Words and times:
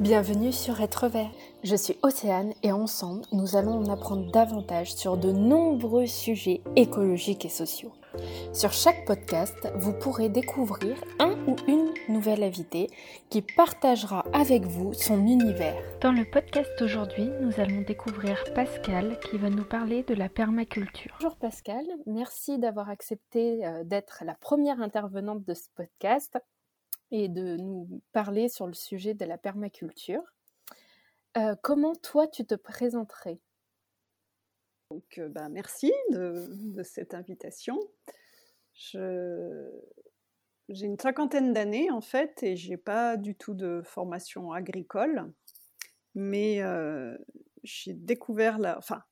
Bienvenue 0.00 0.52
sur 0.52 0.80
Être 0.80 1.08
Vert. 1.08 1.32
Je 1.64 1.74
suis 1.74 1.98
Océane 2.02 2.52
et 2.62 2.70
ensemble, 2.70 3.22
nous 3.32 3.56
allons 3.56 3.72
en 3.72 3.92
apprendre 3.92 4.30
davantage 4.30 4.94
sur 4.94 5.16
de 5.16 5.32
nombreux 5.32 6.06
sujets 6.06 6.60
écologiques 6.76 7.44
et 7.44 7.48
sociaux. 7.48 7.92
Sur 8.52 8.72
chaque 8.72 9.04
podcast, 9.06 9.56
vous 9.74 9.92
pourrez 9.92 10.28
découvrir 10.28 10.96
un 11.18 11.32
ou 11.48 11.56
une 11.66 11.92
nouvelle 12.08 12.44
invitée 12.44 12.88
qui 13.28 13.42
partagera 13.42 14.24
avec 14.32 14.66
vous 14.66 14.92
son 14.94 15.26
univers. 15.26 15.82
Dans 16.00 16.12
le 16.12 16.24
podcast 16.24 16.70
d'aujourd'hui, 16.78 17.28
nous 17.40 17.58
allons 17.58 17.80
découvrir 17.80 18.44
Pascal 18.54 19.18
qui 19.28 19.36
va 19.36 19.50
nous 19.50 19.64
parler 19.64 20.04
de 20.04 20.14
la 20.14 20.28
permaculture. 20.28 21.16
Bonjour 21.20 21.36
Pascal, 21.36 21.84
merci 22.06 22.60
d'avoir 22.60 22.88
accepté 22.88 23.66
euh, 23.66 23.82
d'être 23.82 24.22
la 24.24 24.34
première 24.34 24.80
intervenante 24.80 25.44
de 25.44 25.54
ce 25.54 25.68
podcast 25.74 26.38
et 27.10 27.28
de 27.28 27.56
nous 27.56 28.02
parler 28.12 28.48
sur 28.48 28.66
le 28.66 28.74
sujet 28.74 29.14
de 29.14 29.24
la 29.24 29.38
permaculture. 29.38 30.22
Euh, 31.36 31.54
comment 31.62 31.94
toi 31.94 32.26
tu 32.26 32.44
te 32.44 32.54
présenterais? 32.54 33.40
Donc, 34.90 35.18
euh, 35.18 35.28
bah, 35.28 35.48
merci 35.48 35.92
de, 36.10 36.82
cette 36.82 37.14
invitation. 37.14 37.78
j'ai 38.74 38.96
une 40.68 40.98
cinquantaine 40.98 41.52
d'années 41.52 41.90
en 41.90 42.00
fait 42.00 42.42
et 42.42 42.56
j'ai 42.56 42.76
pas 42.76 43.16
du 43.16 43.34
tout 43.34 43.54
de 43.54 43.82
formation 43.84 44.52
agricole, 44.52 45.32
mais 46.14 46.62
euh, 46.62 47.16
j'ai 47.62 47.92
découvert 47.92 48.58
la, 48.58 48.78
enfin 48.78 49.02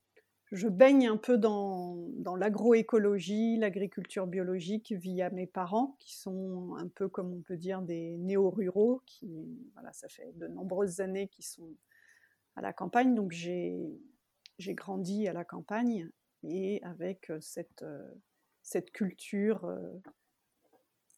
je 0.53 0.69
baigne 0.69 1.09
un 1.09 1.17
peu 1.17 1.39
dans, 1.39 2.09
l'agroécologie, 2.37 3.57
l'agriculture 3.57 4.27
biologique 4.27 4.93
via 4.93 5.31
mes 5.31 5.47
parents, 5.47 5.97
qui 5.99 6.17
sont 6.17 6.77
un 6.79 6.89
peu, 6.89 7.09
comme 7.09 7.33
on 7.33 7.41
peut 7.41 7.57
dire, 7.57 7.83
des 7.83 8.17
néo-ruraux, 8.19 9.03
qui, 9.07 9.29
voilà, 9.75 9.93
ça 9.93 10.09
fait 10.09 10.33
de 10.37 10.47
nombreuses 10.47 11.01
années 11.01 11.29
qu'ils 11.29 11.45
sont 11.45 11.75
à 12.55 12.63
la 12.63 12.73
campagne. 12.73 13.15
Donc 13.15 13.33
j'ai 13.33 13.99
grandi 14.59 15.27
à 15.29 15.33
la 15.33 15.45
campagne 15.45 16.09
et 16.43 16.81
avec 16.83 17.33
cette, 17.41 17.85
cette 18.63 18.91
culture 18.93 19.65
euh, 19.65 20.01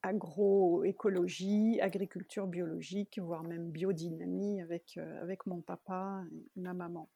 agroécologie, 0.02 1.80
agriculture 1.80 2.46
biologique, 2.46 3.18
voire 3.18 3.42
même 3.42 3.70
biodynamie 3.70 4.60
avec, 4.62 4.96
euh, 4.96 5.22
avec 5.22 5.46
mon 5.46 5.60
papa 5.60 6.24
et 6.30 6.60
ma 6.60 6.74
maman. 6.74 7.08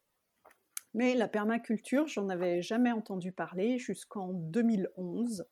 Mais 0.94 1.14
la 1.14 1.28
permaculture, 1.28 2.06
j'en 2.06 2.28
avais 2.28 2.60
jamais 2.62 2.92
entendu 2.92 3.32
parler 3.32 3.78
jusqu'en 3.78 4.32
2011, 4.32 5.46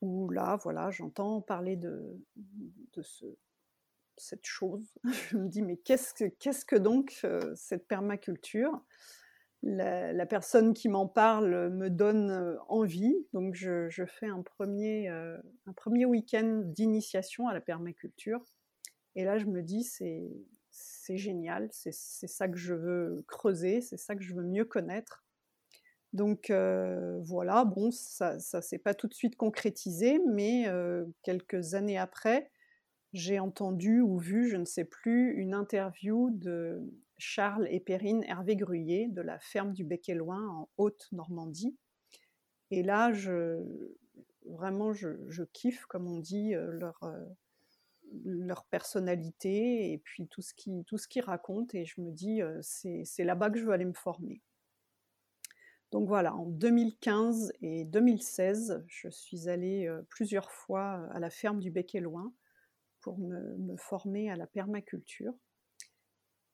où 0.00 0.30
là, 0.30 0.58
voilà, 0.62 0.90
j'entends 0.90 1.42
parler 1.42 1.76
de, 1.76 2.18
de 2.94 3.02
ce, 3.02 3.26
cette 4.16 4.46
chose. 4.46 4.94
Je 5.30 5.36
me 5.36 5.48
dis, 5.48 5.62
mais 5.62 5.76
qu'est-ce 5.76 6.64
que, 6.64 6.76
donc 6.76 7.20
euh, 7.24 7.52
cette 7.54 7.86
permaculture? 7.86 8.80
La, 9.64 10.26
personne 10.26 10.74
qui 10.74 10.88
m'en 10.88 11.06
parle 11.06 11.70
me 11.70 11.88
donne 11.88 12.30
euh, 12.30 12.56
envie, 12.66 13.14
donc 13.32 13.54
je, 13.54 13.88
je 13.90 14.04
fais 14.04 14.26
un 14.26 14.42
premier, 14.42 15.08
euh, 15.08 15.38
un 15.66 15.72
premier 15.72 16.04
week-end 16.04 16.62
d'initiation 16.64 17.46
à 17.46 17.54
la 17.54 17.60
permaculture. 17.60 18.42
Et 19.14 19.24
là, 19.24 19.38
je 19.38 19.46
me 19.46 19.62
dis, 19.62 19.84
c'est, 19.84 20.32
c'est 21.02 21.16
génial, 21.16 21.68
c'est 21.72 21.92
ça 21.92 22.46
que 22.46 22.56
je 22.56 22.74
veux 22.74 23.24
creuser, 23.26 23.80
c'est 23.80 23.96
ça 23.96 24.14
que 24.14 24.22
je 24.22 24.34
veux 24.34 24.44
mieux 24.44 24.64
connaître. 24.64 25.24
Donc 26.12 26.48
euh, 26.48 27.18
voilà, 27.22 27.64
bon, 27.64 27.90
ça 27.90 28.36
ne 28.36 28.60
s'est 28.60 28.78
pas 28.78 28.94
tout 28.94 29.08
de 29.08 29.14
suite 29.14 29.34
concrétisé, 29.34 30.20
mais 30.28 30.68
euh, 30.68 31.04
quelques 31.24 31.74
années 31.74 31.98
après, 31.98 32.52
j'ai 33.12 33.40
entendu 33.40 34.00
ou 34.00 34.16
vu, 34.16 34.48
je 34.48 34.56
ne 34.56 34.64
sais 34.64 34.84
plus, 34.84 35.32
une 35.34 35.54
interview 35.54 36.30
de 36.30 36.80
Charles 37.18 37.66
et 37.68 37.80
Perrine 37.80 38.22
Hervé 38.28 38.54
Gruyé 38.54 39.08
de 39.08 39.22
la 39.22 39.40
ferme 39.40 39.72
du 39.72 39.82
Bec 39.82 40.08
et 40.08 40.14
Loin 40.14 40.46
en 40.50 40.68
Haute-Normandie. 40.76 41.76
Et 42.70 42.84
là, 42.84 43.12
je, 43.12 43.60
vraiment, 44.46 44.92
je, 44.92 45.42
kiffe, 45.52 45.84
comme 45.86 46.06
on 46.06 46.20
dit, 46.20 46.54
euh, 46.54 46.70
leur, 46.70 47.00
leur 48.24 48.64
personnalité 48.64 49.92
et 49.92 49.98
puis 49.98 50.28
tout 50.28 50.42
ce 50.42 50.54
qu'ils 50.54 50.84
tout 50.84 50.98
racontent 51.24 51.76
et 51.76 51.84
je 51.84 52.00
me 52.00 52.10
dis 52.10 52.40
c'est 52.62 53.24
là-bas 53.24 53.50
que 53.50 53.58
je 53.58 53.64
veux 53.64 53.72
aller 53.72 53.84
me 53.84 53.92
former. 53.92 54.40
Donc 55.90 56.08
voilà, 56.08 56.34
en 56.34 56.46
2015 56.46 57.52
et 57.60 57.84
2016, 57.84 58.82
je 58.86 59.08
suis 59.10 59.48
allée 59.48 59.90
plusieurs 60.08 60.50
fois 60.50 61.06
à 61.12 61.20
la 61.20 61.28
ferme 61.28 61.60
du 61.60 61.70
Bec 61.70 61.94
et 61.94 62.00
Loin 62.00 62.32
pour 63.02 63.18
me, 63.18 63.76
former 63.76 64.30
à 64.30 64.36
la 64.36 64.46
permaculture. 64.46 65.34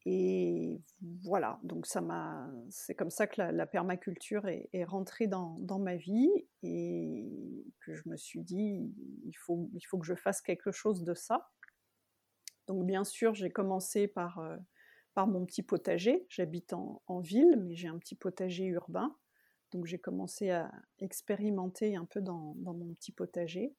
Et 0.07 0.81
voilà, 1.23 1.59
donc 1.63 1.87
ça 1.87 2.01
m'a, 2.01 2.51
c'est 2.71 2.95
comme 2.95 3.11
ça 3.11 3.27
que 3.27 3.43
la, 3.43 3.67
permaculture 3.67 4.47
est, 4.47 4.85
rentrée 4.85 5.27
dans, 5.27 5.59
ma 5.79 5.97
vie 5.97 6.31
et 6.63 7.65
que 7.81 7.95
je 7.95 8.03
me 8.09 8.17
suis 8.17 8.41
dit, 8.41 8.91
il 9.27 9.37
faut, 9.37 9.69
il 9.75 9.83
faut 9.83 9.99
que 9.99 10.07
je 10.07 10.15
fasse 10.15 10.41
quelque 10.41 10.71
chose 10.71 11.03
de 11.03 11.15
ça. 11.15 11.51
Donc 12.69 12.87
bien 12.87 13.05
sûr, 13.05 13.35
j'ai 13.35 13.51
commencé 13.51 14.09
par, 14.09 14.39
euh, 14.39 14.57
par 15.15 15.27
mon 15.27 15.45
petit 15.45 15.63
potager. 15.63 16.27
J'habite 16.29 16.73
en, 16.73 17.03
en, 17.07 17.21
ville, 17.21 17.57
mais 17.67 17.75
j'ai 17.75 17.89
un 17.89 17.99
petit 17.99 18.15
potager 18.15 18.65
urbain. 18.65 19.17
Donc 19.73 19.87
j'ai 19.87 19.99
commencé 19.99 20.51
à 20.51 20.71
expérimenter 21.01 21.97
un 21.97 22.05
peu 22.05 22.21
dans, 22.21 22.55
dans 22.57 22.75
mon 22.75 22.95
petit 22.95 23.13
potager. 23.13 23.75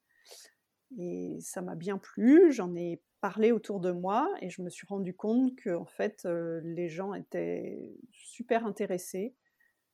Et 0.98 1.38
ça 1.40 1.62
m'a 1.62 1.74
bien 1.74 1.98
plu, 1.98 2.52
j'en 2.52 2.74
ai 2.74 3.00
parlé 3.20 3.52
autour 3.52 3.80
de 3.80 3.92
moi 3.92 4.32
et 4.40 4.50
je 4.50 4.62
me 4.62 4.70
suis 4.70 4.86
rendu 4.86 5.14
compte 5.14 5.54
que 5.56 5.70
en 5.70 5.84
fait, 5.84 6.24
euh, 6.24 6.60
les 6.64 6.88
gens 6.88 7.14
étaient 7.14 7.94
super 8.12 8.66
intéressés, 8.66 9.34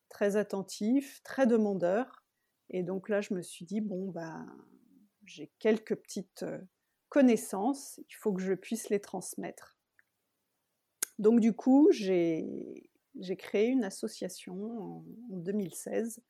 très 0.08 0.36
attentifs, 0.36 1.22
très 1.22 1.46
demandeurs. 1.46 2.24
Et 2.70 2.82
donc 2.82 3.08
là, 3.08 3.20
je 3.20 3.34
me 3.34 3.42
suis 3.42 3.64
dit, 3.64 3.80
bon, 3.80 4.10
bah, 4.10 4.46
j'ai 5.24 5.52
quelques 5.58 5.96
petites 5.96 6.44
euh, 6.44 6.58
connaissances, 7.08 8.00
il 8.08 8.14
faut 8.14 8.32
que 8.32 8.42
je 8.42 8.54
puisse 8.54 8.88
les 8.88 9.00
transmettre. 9.00 9.76
Donc 11.18 11.40
du 11.40 11.52
coup, 11.52 11.88
j'ai 11.92 12.90
créé 13.38 13.68
une 13.68 13.84
association 13.84 14.54
en, 14.80 15.04
2016, 15.30 16.20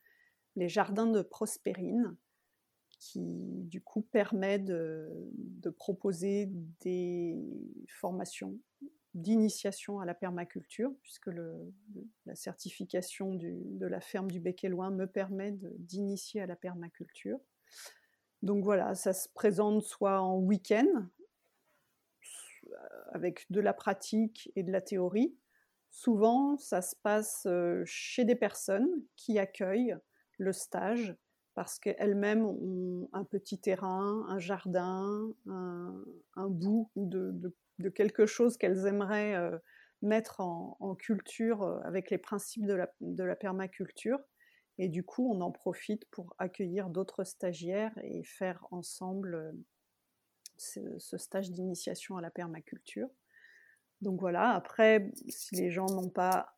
les 0.55 0.69
Jardins 0.69 1.07
de 1.07 1.21
Prospérine, 1.21 2.15
qui 2.99 3.63
du 3.65 3.81
coup 3.81 4.01
permet 4.01 4.59
de, 4.59 5.29
proposer 5.77 6.49
des 6.81 7.37
formations 7.87 8.57
d'initiation 9.13 9.99
à 9.99 10.05
la 10.05 10.13
permaculture, 10.13 10.93
puisque 11.01 11.29
la 12.25 12.35
certification 12.35 13.33
de 13.33 13.85
la 13.85 13.99
ferme 13.99 14.29
du 14.29 14.39
Bec 14.39 14.63
et 14.63 14.69
Loin 14.69 14.91
me 14.91 15.07
permet 15.07 15.57
d'initier 15.79 16.41
à 16.41 16.45
la 16.45 16.55
permaculture. 16.55 17.39
Donc 18.43 18.63
voilà, 18.63 18.93
ça 18.93 19.13
se 19.13 19.27
présente 19.29 19.81
soit 19.81 20.21
en 20.21 20.37
week-end, 20.37 21.09
avec 23.11 23.45
de 23.49 23.59
la 23.59 23.73
pratique 23.73 24.51
et 24.55 24.61
de 24.61 24.71
la 24.71 24.81
théorie. 24.81 25.35
Souvent, 25.89 26.57
ça 26.57 26.83
se 26.83 26.95
passe 26.95 27.47
chez 27.85 28.23
des 28.23 28.35
personnes 28.35 29.03
qui 29.15 29.39
accueillent 29.39 29.97
le 30.37 30.53
stage 30.53 31.15
parce 31.57 31.79
qu'elles-mêmes 31.79 32.45
ont 32.45 33.09
un 33.13 33.23
petit 33.23 33.59
terrain, 33.59 34.27
un 34.29 34.37
jardin, 34.37 35.33
un, 35.47 36.49
bout 36.49 36.91
de, 36.95 37.51
quelque 37.95 38.27
chose 38.27 38.57
qu'elles 38.57 38.85
aimeraient 38.85 39.35
mettre 40.03 40.39
en, 40.39 40.93
culture 40.99 41.81
avec 41.83 42.11
les 42.11 42.19
principes 42.19 42.67
de 42.67 42.75
la, 42.75 42.93
de 43.01 43.23
la 43.23 43.35
permaculture. 43.35 44.19
Et 44.77 44.87
du 44.87 45.03
coup, 45.03 45.33
on 45.33 45.41
en 45.41 45.51
profite 45.51 46.05
pour 46.11 46.35
accueillir 46.37 46.91
d'autres 46.91 47.23
stagiaires 47.23 47.97
et 48.03 48.21
faire 48.21 48.67
ensemble 48.69 49.33
euh, 50.77 50.99
ce, 50.99 51.17
stage 51.17 51.49
d'initiation 51.49 52.17
à 52.17 52.21
la 52.21 52.29
permaculture. 52.29 53.09
Donc 54.01 54.19
voilà, 54.19 54.51
après, 54.51 55.11
si 55.27 55.55
les 55.55 55.71
gens 55.71 55.87
n'ont 55.87 56.11
pas 56.11 56.56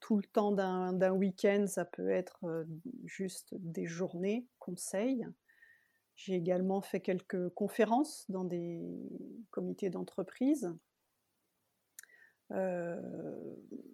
tout 0.00 0.16
le 0.16 0.24
temps 0.24 0.52
d'un 0.52 1.12
week-end, 1.12 1.66
ça 1.66 1.84
peut 1.84 2.10
être 2.10 2.66
juste 3.04 3.54
des 3.54 3.86
journées 3.86 4.46
conseils. 4.58 5.26
J'ai 6.14 6.34
également 6.34 6.80
fait 6.80 7.00
quelques 7.00 7.48
conférences 7.50 8.24
dans 8.28 8.44
des 8.44 8.82
comités 9.50 9.90
d'entreprise 9.90 10.68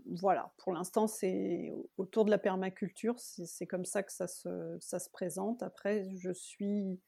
voilà, 0.06 0.52
pour 0.58 0.72
l'instant, 0.72 1.06
c'est 1.06 1.72
autour 1.96 2.24
de 2.24 2.30
la 2.30 2.38
permaculture, 2.38 3.18
c'est 3.18 3.66
comme 3.66 3.84
ça 3.84 4.02
que 4.02 4.12
ça 4.12 4.28
se, 4.28 4.76
ça 4.80 4.98
se 4.98 5.10
présente. 5.10 5.62
Après, 5.62 6.08
je 6.16 6.32
suis 6.32 7.00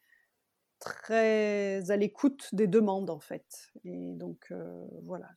très 0.78 1.90
à 1.90 1.96
l'écoute 1.96 2.48
des 2.52 2.66
demandes, 2.66 3.10
en 3.10 3.20
fait. 3.20 3.70
Et 3.84 4.14
donc, 4.14 4.52
voilà, 5.04 5.30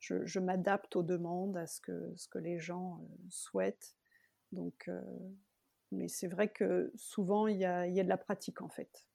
je, 0.00 0.38
m'adapte 0.38 0.96
aux 0.96 1.02
demandes, 1.02 1.56
à 1.56 1.66
ce 1.66 1.80
que, 1.80 2.38
les 2.38 2.58
gens 2.58 3.00
euh, 3.02 3.16
souhaitent. 3.30 3.96
Donc, 4.52 4.88
mais 5.92 6.08
c'est 6.08 6.28
vrai 6.28 6.48
que 6.48 6.92
souvent, 6.96 7.46
il 7.46 7.58
y 7.58 7.64
a, 7.64 7.86
de 7.86 8.08
la 8.08 8.16
pratique 8.16 8.62
en 8.62 8.68
fait. 8.68 9.06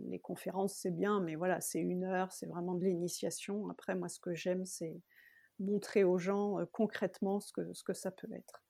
les 0.00 0.18
conférences, 0.18 0.74
c'est 0.74 0.90
bien, 0.90 1.20
mais 1.20 1.34
voilà, 1.34 1.60
c'est 1.60 1.80
une 1.80 2.04
heure, 2.04 2.32
c'est 2.32 2.46
vraiment 2.46 2.74
de 2.74 2.84
l'initiation. 2.84 3.68
Après, 3.68 3.94
moi, 3.94 4.08
ce 4.08 4.20
que 4.20 4.34
j'aime, 4.34 4.64
c'est 4.64 5.00
montrer 5.58 6.04
aux 6.04 6.18
gens 6.18 6.58
concrètement 6.72 7.40
ce 7.40 7.52
que, 7.52 7.92
ça 7.92 8.10
peut 8.10 8.32
être. 8.32 8.62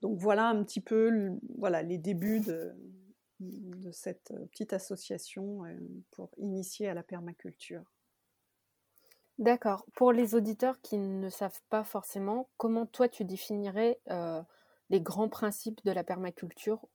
Donc 0.00 0.18
voilà 0.18 0.48
un 0.48 0.64
petit 0.64 0.80
peu 0.80 1.38
voilà, 1.58 1.82
les 1.82 1.98
débuts 1.98 2.40
de 2.40 3.92
cette 3.92 4.32
petite 4.50 4.72
association 4.72 5.62
pour 6.10 6.30
initier 6.38 6.88
à 6.88 6.94
la 6.94 7.02
permaculture. 7.02 7.84
D'accord. 9.40 9.84
Pour 9.94 10.12
les 10.12 10.36
auditeurs 10.36 10.80
qui 10.82 10.96
ne 10.96 11.28
savent 11.30 11.60
pas 11.68 11.82
forcément, 11.82 12.48
comment 12.58 12.86
toi 12.86 13.08
tu 13.08 13.24
définirais 13.24 14.00
les 14.88 15.00
grands 15.00 15.28
principes 15.28 15.84
de 15.84 15.90
la 15.90 16.04
permaculture? 16.04 16.86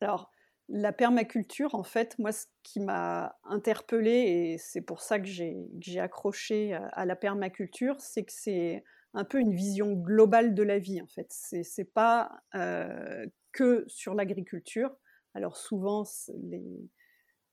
Alors, 0.00 0.30
la 0.68 0.92
permaculture, 0.92 1.74
en 1.74 1.84
fait, 1.84 2.18
moi, 2.18 2.32
ce 2.32 2.46
qui 2.62 2.80
m'a 2.80 3.36
interpellée, 3.44 4.52
et 4.54 4.58
c'est 4.58 4.80
pour 4.82 5.00
ça 5.00 5.18
que 5.20 5.26
j'ai 5.26 6.00
accroché 6.00 6.74
à 6.74 7.06
la 7.06 7.16
permaculture, 7.16 8.00
c'est 8.00 8.24
que 8.24 8.32
c'est 8.32 8.84
un 9.14 9.24
peu 9.24 9.38
une 9.40 9.54
vision 9.54 9.92
globale 9.92 10.54
de 10.54 10.62
la 10.62 10.78
vie, 10.78 11.00
en 11.00 11.06
fait. 11.06 11.26
C'est 11.30 11.62
n'est 11.78 11.84
pas 11.84 12.40
euh, 12.54 13.26
que 13.52 13.84
sur 13.86 14.14
l'agriculture. 14.14 14.96
Alors 15.34 15.56
souvent, 15.56 16.04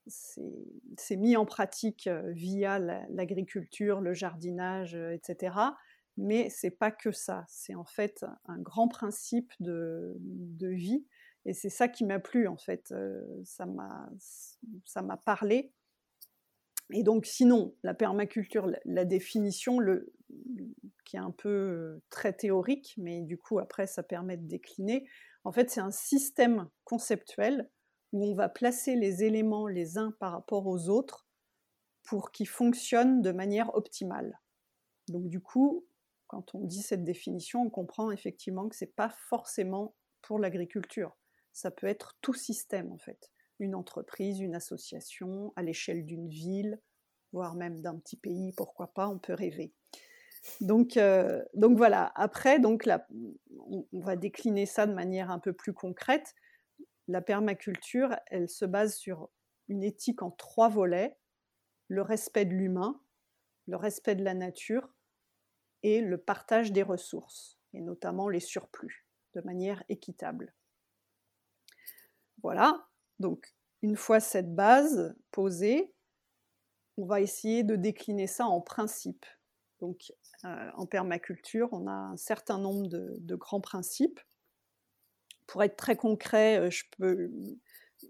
c'est 0.06 1.16
mis 1.16 1.36
en 1.36 1.46
pratique 1.46 2.08
via 2.28 2.78
l'agriculture, 2.78 4.00
le 4.00 4.12
jardinage, 4.12 4.94
etc. 4.94 5.56
Mais 6.16 6.48
c'est 6.50 6.70
pas 6.70 6.90
que 6.90 7.10
ça. 7.10 7.44
C'est 7.48 7.74
en 7.74 7.84
fait 7.84 8.24
un 8.46 8.58
grand 8.58 8.88
principe 8.88 9.52
de, 9.60 10.16
vie. 10.60 11.04
Et 11.46 11.52
c'est 11.52 11.70
ça 11.70 11.88
qui 11.88 12.04
m'a 12.04 12.20
plu, 12.20 12.48
en 12.48 12.56
fait. 12.56 12.94
ça 13.44 13.66
m'a 13.66 15.16
parlé. 15.24 15.72
Et 16.92 17.02
donc, 17.02 17.26
sinon, 17.26 17.74
la 17.82 17.94
permaculture, 17.94 18.70
la, 18.84 19.04
définition, 19.04 19.78
qui 21.04 21.16
est 21.16 21.20
un 21.20 21.30
peu 21.30 22.00
très 22.10 22.32
théorique, 22.32 22.94
mais 22.98 23.22
du 23.22 23.38
coup, 23.38 23.58
après, 23.58 23.86
ça 23.86 24.02
permet 24.02 24.36
de 24.36 24.46
décliner. 24.46 25.08
En 25.44 25.52
fait, 25.52 25.70
c'est 25.70 25.80
un 25.80 25.90
système 25.90 26.68
conceptuel 26.84 27.70
où 28.14 28.24
on 28.24 28.34
va 28.34 28.48
placer 28.48 28.96
les 28.96 29.22
éléments 29.22 29.66
les 29.66 29.98
uns 29.98 30.12
par 30.18 30.32
rapport 30.32 30.66
aux 30.66 30.88
autres 30.88 31.26
pour 32.02 32.30
qu'ils 32.30 32.48
fonctionnent 32.48 33.20
de 33.20 33.32
manière 33.32 33.74
optimale. 33.74 34.40
Donc, 35.08 35.28
du 35.28 35.40
coup, 35.40 35.84
quand 36.26 36.54
on 36.54 36.64
dit 36.64 36.80
cette 36.80 37.04
définition, 37.04 37.60
on 37.60 37.70
comprend 37.70 38.10
effectivement 38.10 38.70
que 38.70 38.76
ce 38.76 38.86
n'est 38.86 38.90
pas 38.90 39.10
forcément 39.10 39.94
pour 40.22 40.38
l'agriculture. 40.38 41.18
Ça 41.52 41.70
peut 41.70 41.86
être 41.86 42.16
tout 42.22 42.32
système, 42.32 42.90
en 42.90 42.98
fait 42.98 43.30
une 43.58 43.74
entreprise, 43.74 44.40
une 44.40 44.54
association, 44.54 45.52
à 45.56 45.62
l'échelle 45.62 46.04
d'une 46.04 46.28
ville, 46.28 46.80
voire 47.32 47.54
même 47.54 47.80
d'un 47.80 47.98
petit 47.98 48.16
pays, 48.16 48.52
pourquoi 48.56 48.88
pas, 48.88 49.08
on 49.08 49.18
peut 49.18 49.34
rêver. 49.34 49.72
Donc, 50.60 50.96
euh, 50.96 51.42
donc 51.54 51.76
voilà, 51.76 52.12
après, 52.16 52.58
donc 52.58 52.88
on, 53.58 53.86
va 53.92 54.16
décliner 54.16 54.66
ça 54.66 54.86
de 54.86 54.92
manière 54.92 55.30
un 55.30 55.38
peu 55.38 55.52
plus 55.52 55.72
concrète. 55.72 56.34
La 57.08 57.20
permaculture, 57.20 58.16
elle 58.26 58.48
se 58.48 58.64
base 58.64 58.96
sur 58.96 59.30
une 59.68 59.82
éthique 59.82 60.22
en 60.22 60.30
trois 60.30 60.68
volets, 60.68 61.16
le 61.88 62.02
respect 62.02 62.44
de 62.44 62.54
l'humain, 62.54 63.00
le 63.66 63.76
respect 63.76 64.14
de 64.14 64.24
la 64.24 64.34
nature 64.34 64.94
et 65.82 66.00
le 66.00 66.18
partage 66.18 66.72
des 66.72 66.82
ressources, 66.82 67.58
et 67.72 67.80
notamment 67.80 68.28
les 68.28 68.40
surplus, 68.40 69.06
de 69.34 69.40
manière 69.42 69.82
équitable. 69.88 70.54
Voilà, 72.42 72.88
donc, 73.18 73.54
une 73.82 73.96
fois 73.96 74.20
cette 74.20 74.54
base 74.54 75.14
posée, 75.30 75.94
on 76.96 77.06
va 77.06 77.20
essayer 77.20 77.64
de 77.64 77.76
décliner 77.76 78.26
ça 78.26 78.46
en 78.46 78.60
principes. 78.60 79.26
Donc, 79.80 80.12
euh, 80.44 80.70
en 80.74 80.86
permaculture, 80.86 81.68
on 81.72 81.86
a 81.86 81.92
un 81.92 82.16
certain 82.16 82.58
nombre 82.58 82.86
de, 82.88 83.36
grands 83.36 83.60
principes. 83.60 84.20
Pour 85.46 85.62
être 85.62 85.76
très 85.76 85.96
concret, 85.96 86.70
je 86.70 86.84
peux 86.98 87.30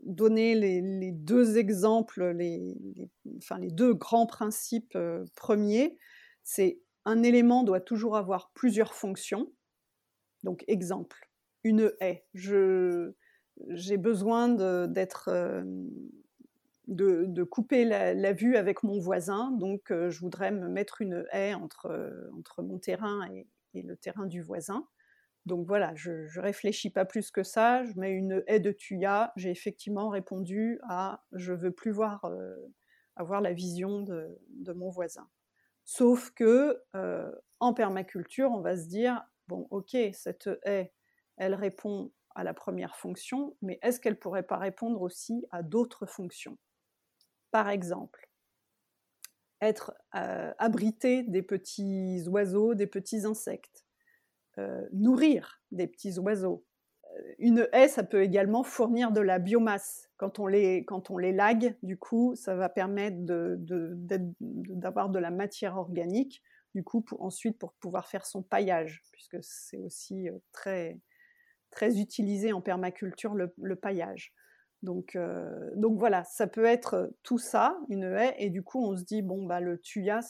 donner 0.03 0.55
les, 0.55 1.13
deux 1.13 1.59
exemples, 1.59 2.25
les, 2.31 2.77
enfin, 3.39 3.59
les 3.59 3.71
deux 3.71 3.95
grands 3.95 4.27
principes 4.27 4.97
euh, 4.97 5.25
premiers. 5.35 5.97
C'est 6.43 6.81
un 7.05 7.23
élément 7.23 7.65
doit 7.65 7.81
toujours 7.81 8.17
avoir 8.17 8.51
plusieurs 8.55 8.95
fonctions. 8.95 9.53
Donc, 10.43 10.65
exemple, 10.69 11.31
une 11.65 11.93
haie. 12.01 12.27
J'ai 12.35 13.97
besoin 13.97 14.49
d'être 14.87 15.31
de, 16.89 17.43
couper 17.45 17.85
la, 17.85 18.33
vue 18.33 18.57
avec 18.57 18.83
mon 18.83 18.99
voisin, 18.99 19.51
donc 19.53 19.91
je 19.91 20.21
voudrais 20.21 20.51
me 20.51 20.69
mettre 20.69 21.01
une 21.03 21.25
haie 21.33 21.55
entre, 21.55 22.29
entre 22.37 22.63
mon 22.63 22.79
terrain 22.79 23.27
et, 23.33 23.47
le 23.83 23.97
terrain 23.97 24.27
du 24.27 24.41
voisin. 24.41 24.87
Donc 25.47 25.67
voilà, 25.67 25.95
je 25.95 26.11
ne 26.11 26.41
réfléchis 26.41 26.91
pas 26.91 27.05
plus 27.05 27.31
que 27.31 27.43
ça, 27.43 27.85
je 27.85 27.99
mets 27.99 28.13
une 28.13 28.43
haie 28.47 28.61
de 28.61 28.73
tuya, 28.73 29.33
j'ai 29.37 29.51
effectivement 29.51 30.09
répondu 30.09 30.81
à 30.89 31.23
je 31.33 31.53
veux 31.53 31.71
plus 31.71 31.91
voir, 31.91 32.27
avoir 33.17 33.43
la 33.43 33.53
vision 33.53 34.01
de, 34.01 34.73
mon 34.73 34.89
voisin. 34.89 35.29
Sauf 35.85 36.31
que 36.31 36.83
en 37.61 37.75
permaculture, 37.75 38.51
on 38.53 38.61
va 38.61 38.77
se 38.77 38.87
dire, 38.87 39.23
bon 39.49 39.67
ok, 39.71 39.97
cette 40.15 40.49
haie, 40.65 40.95
elle 41.37 41.55
répond 41.55 42.11
à 42.35 42.45
la 42.45 42.55
première 42.55 42.97
fonction, 42.97 43.57
mais 43.63 43.79
est-ce 43.83 44.01
qu'elle 44.01 44.19
pourrait 44.19 44.43
pas 44.43 44.59
répondre 44.59 45.01
aussi 45.03 45.47
à 45.51 45.63
d'autres 45.63 46.07
fonctions? 46.07 46.59
Par 47.51 47.69
exemple, 47.69 48.29
être 49.61 49.95
euh, 50.15 50.53
des 51.29 51.43
petits 51.43 52.25
oiseaux, 52.29 52.75
des 52.75 52.87
petits 52.87 53.25
insectes, 53.25 53.84
euh, 53.84 53.84
nourrir 54.93 55.61
des 55.73 55.87
petits 55.87 56.19
oiseaux. 56.19 56.65
Euh, 57.15 57.35
une 57.39 57.69
haie, 57.73 57.89
ça 57.89 58.03
peut 58.03 58.23
également 58.23 58.63
fournir 58.63 59.13
de 59.13 59.21
la 59.21 59.39
biomasse. 59.39 60.11
Quand 60.17 60.39
on 60.39 60.47
les, 60.47 60.85
quand 60.85 61.11
on 61.11 61.19
les 61.19 61.33
lague, 61.33 61.77
du 61.83 61.97
coup, 61.99 62.35
ça 62.35 62.55
va 62.55 62.69
permettre 62.69 63.17
d'avoir 63.21 65.09
de, 65.11 65.19
la 65.19 65.31
matière 65.31 65.77
organique, 65.77 66.43
du 66.75 66.83
coup, 66.83 67.03
pour, 67.03 67.23
ensuite 67.23 67.59
pour 67.59 67.75
pouvoir 67.75 68.09
faire 68.09 68.27
son 68.27 68.43
paillage, 68.43 69.03
puisque 69.13 69.39
c'est 69.43 69.79
aussi 69.79 70.29
très, 70.53 70.99
très 71.71 72.01
utilisé 72.01 72.53
en 72.53 72.61
permaculture, 72.61 73.35
le, 73.35 73.77
paillage. 73.77 74.33
Donc, 74.83 75.17
euh, 75.17 75.71
donc 75.77 75.99
voilà, 75.99 76.25
ça 76.25 76.47
peut 76.47 76.65
être 76.65 77.13
tout 77.23 77.39
ça, 77.39 77.79
une 77.89 78.05
haie, 78.05 78.35
et 78.39 78.51
du 78.51 78.63
coup 78.63 78.85
on 78.85 78.97
se 78.97 79.03
dit, 79.03 79.23
bon, 79.23 79.45
bah, 79.45 79.61
le 79.61 79.79
tuya, 79.79 80.21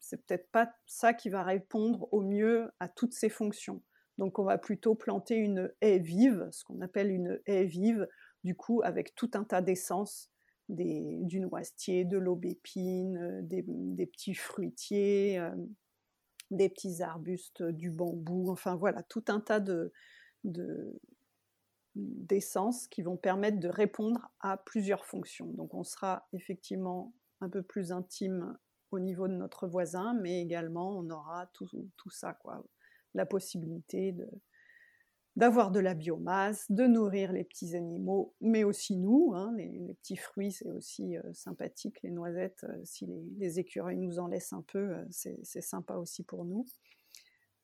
c'est 0.00 0.24
peut-être 0.24 0.50
pas 0.50 0.72
ça 0.86 1.14
qui 1.14 1.28
va 1.28 1.42
répondre 1.42 2.08
au 2.12 2.20
mieux 2.20 2.70
à 2.80 2.88
toutes 2.88 3.14
ces 3.14 3.28
fonctions. 3.28 3.82
Donc 4.18 4.38
on 4.38 4.44
va 4.44 4.58
plutôt 4.58 4.94
planter 4.94 5.36
une 5.36 5.72
haie 5.80 5.98
vive, 5.98 6.48
ce 6.52 6.64
qu'on 6.64 6.80
appelle 6.80 7.10
une 7.10 7.40
haie 7.46 7.64
vive, 7.64 8.08
du 8.44 8.54
coup 8.54 8.82
avec 8.84 9.14
tout 9.14 9.30
un 9.34 9.44
tas 9.44 9.62
d'essences, 9.62 10.30
du 10.68 11.40
noisetier, 11.40 12.04
de 12.04 12.18
l'aubépine, 12.18 13.40
des, 13.42 13.64
des, 13.66 14.06
petits 14.06 14.34
fruitiers, 14.34 15.38
euh, 15.38 15.54
des 16.50 16.68
petits 16.68 17.02
arbustes, 17.02 17.62
du 17.62 17.90
bambou, 17.90 18.50
enfin 18.50 18.76
voilà, 18.76 19.02
tout 19.02 19.24
un 19.28 19.40
tas 19.40 19.60
de, 19.60 19.92
d'essence 21.94 22.88
qui 22.88 23.02
vont 23.02 23.16
permettre 23.16 23.58
de 23.58 23.68
répondre 23.68 24.30
à 24.40 24.56
plusieurs 24.56 25.04
fonctions. 25.04 25.48
Donc 25.52 25.74
on 25.74 25.84
sera 25.84 26.26
effectivement 26.32 27.12
un 27.40 27.48
peu 27.48 27.62
plus 27.62 27.92
intime 27.92 28.56
au 28.92 29.00
niveau 29.00 29.28
de 29.28 29.34
notre 29.34 29.66
voisin, 29.66 30.14
mais 30.14 30.40
également 30.40 30.96
on 30.98 31.08
aura 31.10 31.46
tout, 31.52 31.68
ça, 32.10 32.34
quoi. 32.34 32.64
la 33.14 33.26
possibilité 33.26 34.14
d'avoir 35.36 35.70
de 35.70 35.80
la 35.80 35.94
biomasse, 35.94 36.70
de 36.70 36.84
nourrir 36.86 37.32
les 37.32 37.44
petits 37.44 37.74
animaux, 37.74 38.34
mais 38.40 38.64
aussi 38.64 38.96
nous. 38.96 39.32
Hein, 39.34 39.54
les, 39.56 39.94
petits 39.94 40.16
fruits, 40.16 40.52
c'est 40.52 40.68
aussi 40.68 41.16
euh, 41.16 41.22
sympathique. 41.32 42.02
Les 42.02 42.10
noisettes, 42.10 42.64
euh, 42.68 42.80
si 42.84 43.06
les, 43.38 43.58
écureuils 43.58 43.96
nous 43.96 44.18
en 44.18 44.26
laissent 44.26 44.52
un 44.52 44.62
peu, 44.62 44.78
euh, 44.78 45.04
c'est, 45.10 45.62
sympa 45.62 45.94
aussi 45.94 46.22
pour 46.22 46.44
nous. 46.44 46.66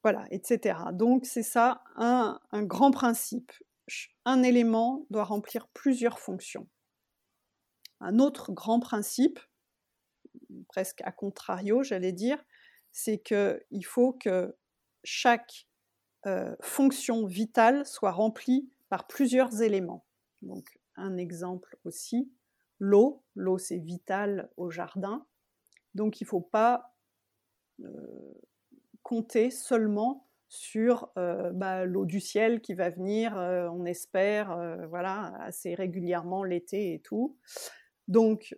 Voilà, 0.02 0.24
etc. 0.30 0.78
Donc 0.92 1.26
c'est 1.26 1.42
ça 1.42 1.82
un, 1.96 2.38
grand 2.52 2.90
principe. 2.90 3.52
Un 4.24 4.42
élément 4.42 5.06
doit 5.10 5.24
remplir 5.24 5.68
plusieurs 5.68 6.18
fonctions. 6.18 6.68
Un 8.00 8.18
autre 8.18 8.52
grand 8.52 8.80
principe, 8.80 9.40
presque 10.68 11.00
à 11.02 11.12
contrario, 11.12 11.82
j'allais 11.82 12.12
dire, 12.12 12.42
c'est 12.92 13.18
qu'il 13.18 13.84
faut 13.84 14.12
que 14.12 14.56
chaque 15.04 15.66
euh, 16.26 16.54
fonction 16.60 17.26
vitale 17.26 17.86
soit 17.86 18.12
remplie 18.12 18.70
par 18.88 19.06
plusieurs 19.06 19.62
éléments. 19.62 20.06
Donc 20.42 20.78
un 20.96 21.16
exemple 21.16 21.76
aussi, 21.84 22.30
l'eau. 22.78 23.24
L'eau 23.34 23.58
c'est 23.58 23.78
vital 23.78 24.50
au 24.56 24.70
jardin. 24.70 25.26
Donc 25.94 26.20
il 26.20 26.24
ne 26.24 26.28
faut 26.28 26.40
pas 26.40 26.94
euh, 27.80 28.34
compter 29.02 29.50
seulement 29.50 30.26
sur 30.50 31.12
bah, 31.14 31.84
l'eau 31.84 32.06
du 32.06 32.20
ciel 32.20 32.62
qui 32.62 32.72
va 32.72 32.88
venir, 32.88 33.34
on 33.36 33.84
espère, 33.84 34.56
voilà, 34.88 35.34
assez 35.42 35.74
régulièrement 35.74 36.42
l'été 36.42 36.94
et 36.94 37.00
tout. 37.00 37.36
Donc, 38.08 38.56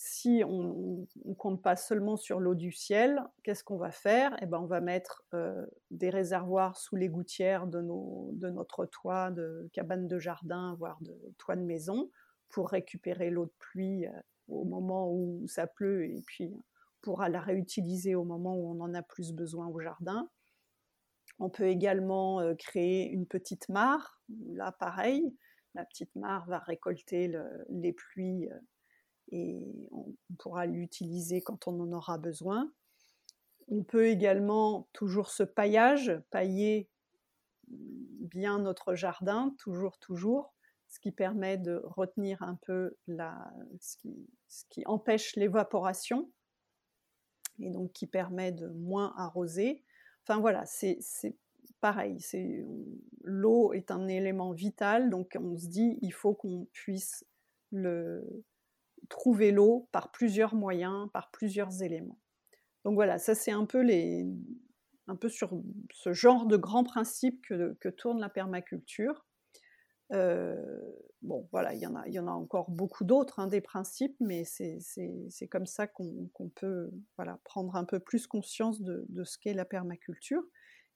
si 0.00 0.44
on 0.46 1.04
ne 1.24 1.34
compte 1.34 1.60
pas 1.60 1.74
seulement 1.74 2.16
sur 2.16 2.38
l'eau 2.38 2.54
du 2.54 2.70
ciel, 2.70 3.20
qu'est-ce 3.42 3.64
qu'on 3.64 3.78
va 3.78 3.90
faire? 3.90 4.36
Eh 4.40 4.46
ben, 4.46 4.60
On 4.60 4.66
va 4.66 4.80
mettre 4.80 5.24
des 5.90 6.08
réservoirs 6.08 6.76
sous 6.76 6.94
les 6.94 7.08
gouttières 7.08 7.66
de, 7.66 7.80
nos, 7.80 8.30
de 8.34 8.48
notre 8.48 8.86
toit 8.86 9.32
de 9.32 9.68
cabane 9.72 10.06
de 10.06 10.20
jardin, 10.20 10.76
voire 10.78 10.98
de 11.00 11.18
toit 11.36 11.56
de 11.56 11.62
maison, 11.62 12.12
pour 12.48 12.68
récupérer 12.68 13.28
l'eau 13.30 13.46
de 13.46 13.52
pluie 13.58 14.06
au 14.46 14.64
moment 14.64 15.12
où 15.12 15.48
ça 15.48 15.66
pleut 15.66 16.04
et 16.04 16.22
puis 16.24 16.54
pourra 17.00 17.28
la 17.28 17.40
réutiliser 17.40 18.14
au 18.14 18.22
moment 18.22 18.54
où 18.54 18.70
on 18.70 18.80
en 18.80 18.94
a 18.94 19.02
plus 19.02 19.32
besoin 19.32 19.66
au 19.66 19.80
jardin. 19.80 20.30
On 21.40 21.50
peut 21.50 21.66
également 21.66 22.54
créer 22.54 23.10
une 23.10 23.26
petite 23.26 23.68
mare. 23.68 24.22
Là, 24.46 24.70
pareil, 24.70 25.36
la 25.74 25.84
petite 25.84 26.14
mare 26.14 26.46
va 26.46 26.60
récolter 26.60 27.36
les 27.68 27.92
pluies 27.92 28.48
et 29.30 29.88
on 29.90 30.14
pourra 30.38 30.66
l'utiliser 30.66 31.40
quand 31.40 31.68
on 31.68 31.80
en 31.80 31.92
aura 31.92 32.18
besoin. 32.18 32.72
On 33.68 33.82
peut 33.82 34.06
également 34.06 34.88
toujours 34.92 35.30
ce 35.30 35.42
paillage, 35.42 36.12
pailler 36.30 36.88
bien 37.68 38.58
notre 38.58 38.94
jardin, 38.94 39.54
toujours, 39.58 39.98
toujours, 39.98 40.54
ce 40.88 41.00
qui 41.00 41.12
permet 41.12 41.58
de 41.58 41.82
retenir 41.84 42.42
un 42.42 42.54
peu 42.54 42.96
la, 43.06 43.52
ce, 43.80 43.96
qui, 44.70 44.82
empêche 44.86 45.36
l'évaporation 45.36 46.30
et 47.58 47.70
donc 47.70 47.92
qui 47.92 48.06
permet 48.06 48.52
de 48.52 48.68
moins 48.68 49.12
arroser. 49.16 49.84
Enfin 50.24 50.40
voilà, 50.40 50.64
c'est 50.64 50.98
pareil, 51.80 52.18
l'eau 53.22 53.72
est 53.72 53.90
un 53.90 54.08
élément 54.08 54.52
vital, 54.52 55.10
donc 55.10 55.36
on 55.38 55.56
se 55.56 55.66
dit 55.66 55.98
il 56.00 56.12
faut 56.12 56.34
qu'on 56.34 56.66
puisse 56.72 57.24
le, 57.70 58.24
trouver 59.08 59.50
l'eau 59.50 59.88
par 59.92 60.10
plusieurs 60.12 60.54
moyens, 60.54 61.08
par 61.12 61.30
plusieurs 61.30 61.82
éléments. 61.82 62.18
Donc 62.84 62.94
voilà, 62.94 63.18
ça 63.18 63.34
c'est 63.34 63.50
un 63.50 63.64
peu 63.64 63.80
les, 63.80 64.26
un 65.08 65.16
peu 65.16 65.28
sur 65.28 65.50
ce 65.92 66.12
genre 66.12 66.46
de 66.46 66.56
grands 66.56 66.84
principes 66.84 67.42
que, 67.46 67.88
tourne 67.88 68.20
la 68.20 68.28
permaculture. 68.28 69.26
Euh, 70.12 70.56
bon, 71.22 71.48
voilà, 71.50 71.74
il 71.74 71.80
y 71.80 71.86
en 71.86 71.94
a, 71.96 72.06
il 72.06 72.14
y 72.14 72.18
en 72.18 72.26
a 72.28 72.30
encore 72.30 72.70
beaucoup 72.70 73.04
d'autres, 73.04 73.40
hein, 73.40 73.46
des 73.46 73.60
principes, 73.60 74.16
mais 74.20 74.44
c'est 74.44 75.48
comme 75.50 75.66
ça 75.66 75.86
qu'on 75.86 76.50
peut 76.54 76.90
voilà, 77.16 77.40
prendre 77.44 77.74
un 77.74 77.84
peu 77.84 77.98
plus 77.98 78.26
conscience 78.26 78.80
de, 78.80 79.24
ce 79.24 79.38
qu'est 79.38 79.54
la 79.54 79.64
permaculture. 79.64 80.42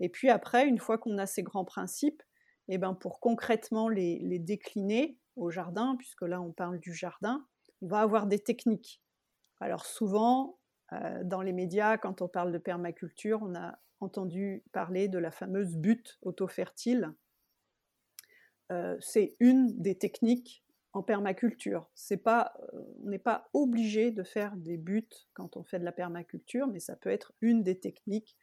Et 0.00 0.09
puis 0.09 0.28
après, 0.28 0.66
une 0.66 0.78
fois 0.78 0.99
qu'on 0.99 1.19
a 1.19 1.26
ces 1.26 1.42
grands 1.42 1.64
principes, 1.64 2.23
eh 2.69 2.78
ben 2.78 2.95
pour 2.95 3.21
concrètement 3.21 3.88
les, 3.88 4.19
les, 4.21 4.38
décliner 4.38 5.19
au 5.37 5.50
jardin, 5.50 5.97
puisque 5.99 6.23
là 6.23 6.40
on 6.40 6.52
parle 6.52 6.78
du 6.78 6.95
jardin, 6.95 7.47
on 7.83 7.87
va 7.89 8.01
avoir 8.01 8.27
des 8.27 8.39
techniques. 8.39 9.03
Alors 9.61 9.85
souvent, 9.85 10.59
euh, 10.93 11.23
dans 11.25 11.43
les 11.43 11.53
médias, 11.53 11.99
quand 11.99 12.23
on 12.23 12.29
parle 12.29 12.53
de 12.53 12.59
permaculture, 12.59 13.41
on 13.43 13.55
a 13.55 13.79
entendu 14.01 14.65
parler 14.73 15.09
de 15.09 15.19
la 15.19 15.31
fameuse 15.31 15.77
butte 15.77 16.19
auto-fertile. 16.23 17.12
Euh, 18.71 18.97
c'est 19.01 19.37
une 19.41 19.81
des 19.81 19.97
techniques 19.97 20.65
en 20.93 21.03
permaculture. 21.03 21.91
Pas, 22.25 22.55
euh, 22.75 22.83
on 23.05 23.09
n'est 23.09 23.19
pas 23.19 23.49
obligé 23.53 24.11
de 24.11 24.23
faire 24.23 24.57
des 24.57 24.77
buttes 24.77 25.29
quand 25.35 25.57
on 25.57 25.65
fait 25.65 25.79
de 25.79 25.85
la 25.85 25.93
permaculture, 25.93 26.67
mais 26.67 26.81
ça 26.81 26.97
peut 26.97 27.11
être 27.11 27.33
une 27.41 27.62
des 27.62 27.79
techniques 27.79 28.37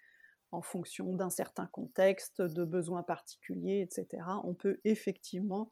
en 0.51 0.61
fonction 0.61 1.13
d'un 1.13 1.29
certain 1.29 1.67
contexte, 1.67 2.41
de 2.41 2.65
besoins 2.65 3.03
particuliers, 3.03 3.81
etc. 3.81 4.23
On 4.43 4.55
peut 4.55 4.79
effectivement 4.83 5.71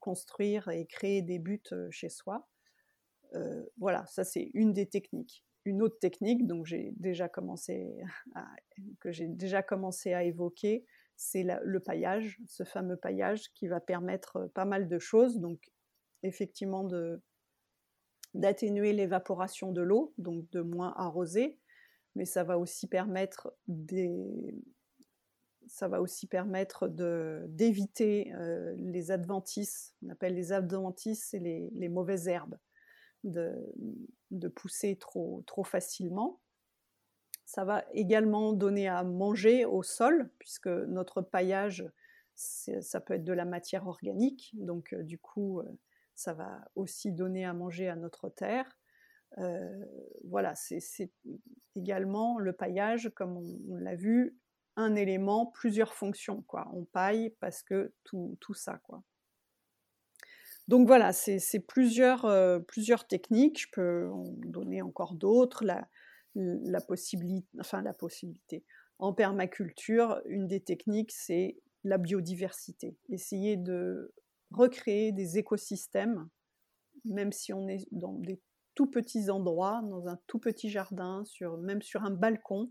construire 0.00 0.68
et 0.68 0.86
créer 0.86 1.22
des 1.22 1.38
buts 1.38 1.62
euh, 1.72 1.88
chez 1.90 2.08
soi. 2.08 2.48
Euh, 3.34 3.64
voilà, 3.78 4.04
ça 4.06 4.24
c'est 4.24 4.50
une 4.54 4.72
des 4.72 4.86
techniques. 4.86 5.44
Une 5.64 5.82
autre 5.82 5.98
technique 5.98 6.46
donc 6.46 6.66
j'ai 6.66 6.92
déjà 6.96 7.28
commencé 7.28 7.96
que 9.00 9.12
j'ai 9.12 9.28
déjà 9.28 9.62
commencé 9.62 10.12
à 10.14 10.24
évoquer, 10.24 10.84
c'est 11.16 11.44
le 11.62 11.80
paillage, 11.80 12.40
ce 12.48 12.64
fameux 12.64 12.96
paillage 12.96 13.52
qui 13.52 13.68
va 13.68 13.78
permettre 13.78 14.50
pas 14.54 14.64
mal 14.64 14.88
de 14.88 14.98
choses. 14.98 15.38
Donc 15.38 15.70
effectivement 16.22 16.88
d'atténuer 18.34 18.92
l'évaporation 18.92 19.70
de 19.70 19.82
l'eau, 19.82 20.14
donc 20.18 20.48
de 20.50 20.62
moins 20.62 20.94
arroser, 20.96 21.58
mais 22.14 22.24
ça 22.24 22.42
va 22.42 22.58
aussi 22.58 22.88
permettre 22.88 23.54
des, 23.68 24.54
ça 25.70 25.86
va 25.86 26.00
aussi 26.00 26.26
permettre 26.26 26.88
d'éviter 26.88 28.32
euh, 28.34 28.74
les 28.76 29.12
adventices, 29.12 29.94
on 30.04 30.10
appelle 30.10 30.34
les 30.34 30.52
adventices, 30.52 31.28
c'est 31.30 31.38
les, 31.38 31.88
mauvaises 31.88 32.26
herbes, 32.26 32.58
de, 33.22 33.54
pousser 34.56 34.96
trop, 34.96 35.42
trop 35.46 35.62
facilement. 35.62 36.40
Ça 37.44 37.64
va 37.64 37.84
également 37.92 38.52
donner 38.52 38.88
à 38.88 39.04
manger 39.04 39.64
au 39.64 39.82
sol, 39.84 40.30
puisque 40.40 40.66
notre 40.66 41.22
paillage, 41.22 41.88
ça 42.34 43.00
peut 43.00 43.14
être 43.14 43.24
de 43.24 43.32
la 43.32 43.44
matière 43.44 43.86
organique, 43.86 44.50
donc 44.54 44.92
euh, 44.92 45.04
du 45.04 45.18
coup, 45.18 45.60
euh, 45.60 45.78
ça 46.16 46.34
va 46.34 46.64
aussi 46.74 47.12
donner 47.12 47.44
à 47.44 47.54
manger 47.54 47.88
à 47.88 47.96
notre 47.96 48.28
terre. 48.28 48.76
voilà, 50.24 50.54
c'est 50.56 51.12
également 51.76 52.38
le 52.38 52.52
paillage, 52.52 53.10
comme 53.14 53.38
on 53.38 53.76
l'a 53.76 53.94
vu, 53.94 54.39
un 54.76 54.94
élément, 54.94 55.46
plusieurs 55.46 55.94
fonctions. 55.94 56.42
Quoi. 56.42 56.68
On 56.72 56.84
paille 56.84 57.34
parce 57.40 57.62
que 57.62 57.92
tout, 58.04 58.36
tout 58.40 58.54
ça. 58.54 58.78
Quoi. 58.84 59.02
Donc 60.68 60.86
voilà, 60.86 61.12
c'est 61.12 61.66
plusieurs, 61.66 62.24
euh, 62.26 62.60
plusieurs 62.60 63.06
techniques. 63.06 63.62
Je 63.62 63.68
peux 63.72 64.08
en 64.10 64.24
donner 64.46 64.82
encore 64.82 65.14
d'autres. 65.14 65.64
Enfin, 67.58 67.82
la 67.82 67.92
possibilité. 67.92 68.64
En 68.98 69.12
permaculture, 69.12 70.20
une 70.26 70.46
des 70.46 70.60
techniques, 70.60 71.10
c'est 71.12 71.56
la 71.84 71.98
biodiversité. 71.98 72.96
Essayer 73.08 73.56
de 73.56 74.12
recréer 74.52 75.12
des 75.12 75.38
écosystèmes, 75.38 76.28
même 77.04 77.32
si 77.32 77.52
on 77.52 77.66
est 77.68 77.86
dans 77.90 78.12
des 78.12 78.40
tout 78.74 78.86
petits 78.86 79.30
endroits, 79.30 79.82
dans 79.84 80.06
un 80.06 80.18
tout 80.26 80.38
petit 80.38 80.70
jardin, 80.70 81.24
sur, 81.24 81.56
même 81.58 81.82
sur 81.82 82.04
un 82.04 82.10
balcon, 82.10 82.70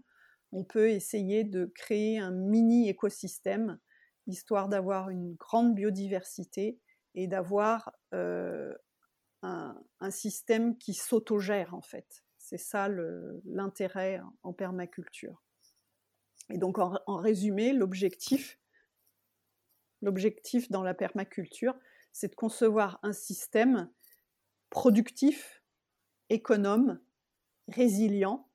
on 0.51 0.63
peut 0.63 0.89
essayer 0.89 1.43
de 1.43 1.65
créer 1.65 2.19
un 2.19 2.31
mini 2.31 2.89
écosystème, 2.89 3.79
histoire 4.27 4.69
d'avoir 4.69 5.09
une 5.09 5.35
grande 5.35 5.75
biodiversité 5.75 6.79
et 7.15 7.27
d'avoir 7.27 7.91
euh, 8.13 8.73
un, 9.41 9.75
système 10.11 10.77
qui 10.77 10.93
s'autogère 10.93 11.73
en 11.73 11.81
fait. 11.81 12.23
C'est 12.37 12.57
ça 12.57 12.89
l'intérêt 13.45 14.21
en 14.43 14.53
permaculture. 14.53 15.43
Et 16.49 16.57
donc 16.57 16.79
en, 16.79 16.97
résumé, 17.17 17.73
l'objectif, 17.73 18.59
l'objectif 20.01 20.69
dans 20.71 20.83
la 20.83 20.93
permaculture, 20.93 21.77
c'est 22.11 22.29
de 22.29 22.35
concevoir 22.35 22.99
un 23.03 23.13
système 23.13 23.91
productif, 24.69 25.61
économe, 26.29 26.99
résilient, 27.67 28.48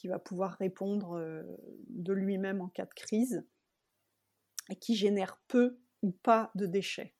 qui 0.00 0.08
va 0.08 0.18
pouvoir 0.18 0.52
répondre 0.52 1.18
euh, 1.18 1.42
de 1.90 2.14
lui-même 2.14 2.62
en 2.62 2.68
cas 2.68 2.86
de 2.86 2.94
crise 2.94 3.44
et 4.70 4.76
qui 4.76 4.94
génère 4.96 5.38
peu 5.46 5.78
ou 6.00 6.10
pas 6.10 6.50
de 6.54 6.64
déchets. 6.64 7.14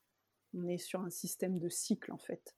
On 0.55 0.67
est 0.67 0.79
sur 0.79 1.01
un 1.01 1.11
système 1.11 1.59
de 1.59 1.69
cycle 1.69 2.11
en 2.11 2.17
fait. 2.17 2.57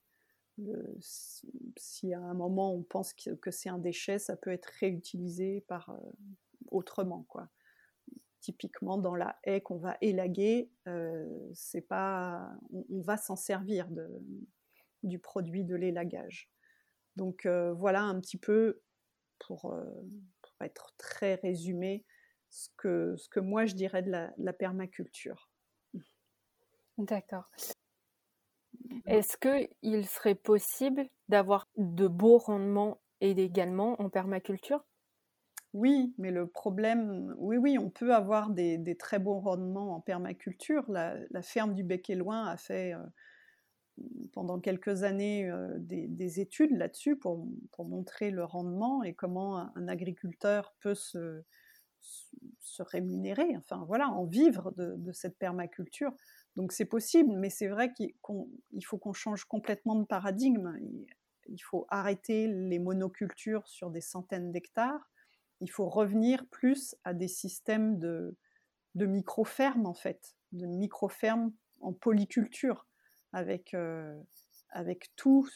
si 1.75 2.13
à 2.13 2.21
un 2.21 2.33
moment 2.35 2.73
on 2.73 2.83
pense 2.83 3.13
que, 3.13 3.51
c'est 3.51 3.67
un 3.67 3.79
déchet, 3.79 4.17
ça 4.17 4.37
peut 4.37 4.51
être 4.51 4.71
réutilisé 4.79 5.59
par 5.67 5.89
euh, 5.89 5.99
autrement 6.71 7.23
quoi. 7.23 7.49
Typiquement 8.39 8.97
dans 8.97 9.15
la 9.15 9.37
haie 9.43 9.59
qu'on 9.59 9.77
va 9.77 9.97
élaguer, 9.99 10.71
euh, 10.87 11.27
c'est 11.53 11.81
pas, 11.81 12.49
on, 12.71 13.01
va 13.01 13.17
s'en 13.17 13.35
servir 13.35 13.89
du 15.01 15.19
produit 15.19 15.65
de 15.65 15.75
l'élagage. 15.75 16.49
Donc 17.17 17.45
voilà 17.45 18.03
un 18.03 18.19
petit 18.21 18.37
peu 18.37 18.81
pour, 19.39 19.71
euh, 19.73 19.83
pour, 20.41 20.53
être 20.61 20.93
très 20.97 21.35
résumé, 21.35 22.05
ce 22.49 22.69
que, 22.77 23.15
ce 23.17 23.27
que 23.29 23.39
moi 23.39 23.65
je 23.65 23.75
dirais 23.75 24.01
de 24.01 24.11
la, 24.11 24.53
permaculture. 24.53 25.49
D'accord. 26.97 27.49
Est-ce 29.05 29.37
qu'il 29.37 30.05
serait 30.07 30.35
possible 30.35 31.09
d'avoir 31.29 31.67
de 31.77 32.07
beaux 32.07 32.37
rendements 32.37 33.01
également 33.21 33.99
en 34.01 34.09
permaculture? 34.09 34.85
Oui, 35.73 36.13
mais 36.19 36.29
le 36.29 36.47
problème, 36.47 37.33
oui, 37.39 37.57
oui, 37.57 37.79
on 37.79 37.89
peut 37.89 38.13
avoir 38.13 38.51
des, 38.51 38.77
des 38.77 38.95
très 38.95 39.17
beaux 39.17 39.39
rendements 39.39 39.95
en 39.95 40.01
permaculture. 40.01 40.83
La, 40.87 41.15
la 41.31 41.41
ferme 41.41 41.73
du 41.73 41.83
Bec 41.83 42.09
et 42.11 42.15
Loin 42.15 42.45
a 42.45 42.57
fait 42.57 42.93
euh, 42.93 42.99
pendant 44.33 44.59
quelques 44.59 45.03
années 45.03 45.49
euh, 45.49 45.75
des, 45.77 46.39
études 46.39 46.75
là-dessus 46.75 47.15
pour, 47.15 47.47
montrer 47.79 48.31
le 48.31 48.43
rendement 48.43 49.03
et 49.03 49.13
comment 49.13 49.57
un, 49.75 49.87
agriculteur 49.87 50.73
peut 50.79 50.95
se, 50.95 51.43
rémunérer, 52.79 53.55
enfin 53.57 53.83
voilà, 53.87 54.09
en 54.09 54.25
vivre 54.25 54.73
de, 54.77 55.11
cette 55.11 55.37
permaculture. 55.37 56.11
Donc 56.55 56.71
c'est 56.71 56.85
possible, 56.85 57.35
mais 57.37 57.49
c'est 57.49 57.67
vrai 57.67 57.93
qu'il 57.93 58.13
faut 58.85 58.97
qu'on 58.97 59.13
change 59.13 59.45
complètement 59.45 59.95
de 59.95 60.05
paradigme. 60.05 60.77
Il 61.47 61.59
faut 61.59 61.85
arrêter 61.89 62.47
les 62.47 62.79
monocultures 62.79 63.67
sur 63.67 63.89
des 63.89 64.01
centaines 64.01 64.51
d'hectares. 64.51 65.11
Il 65.61 65.69
faut 65.69 65.87
revenir 65.87 66.45
plus 66.47 66.95
à 67.03 67.13
des 67.13 67.27
systèmes 67.27 67.99
de, 67.99 68.35
de 68.95 69.05
micro-fermes, 69.05 69.85
en 69.85 69.93
fait, 69.93 70.35
de 70.51 70.65
micro-fermes 70.65 71.51
en 71.81 71.93
polyculture, 71.93 72.87
avec, 73.33 73.73
euh, 73.73 74.17
avec 74.69 75.11
tout 75.15 75.47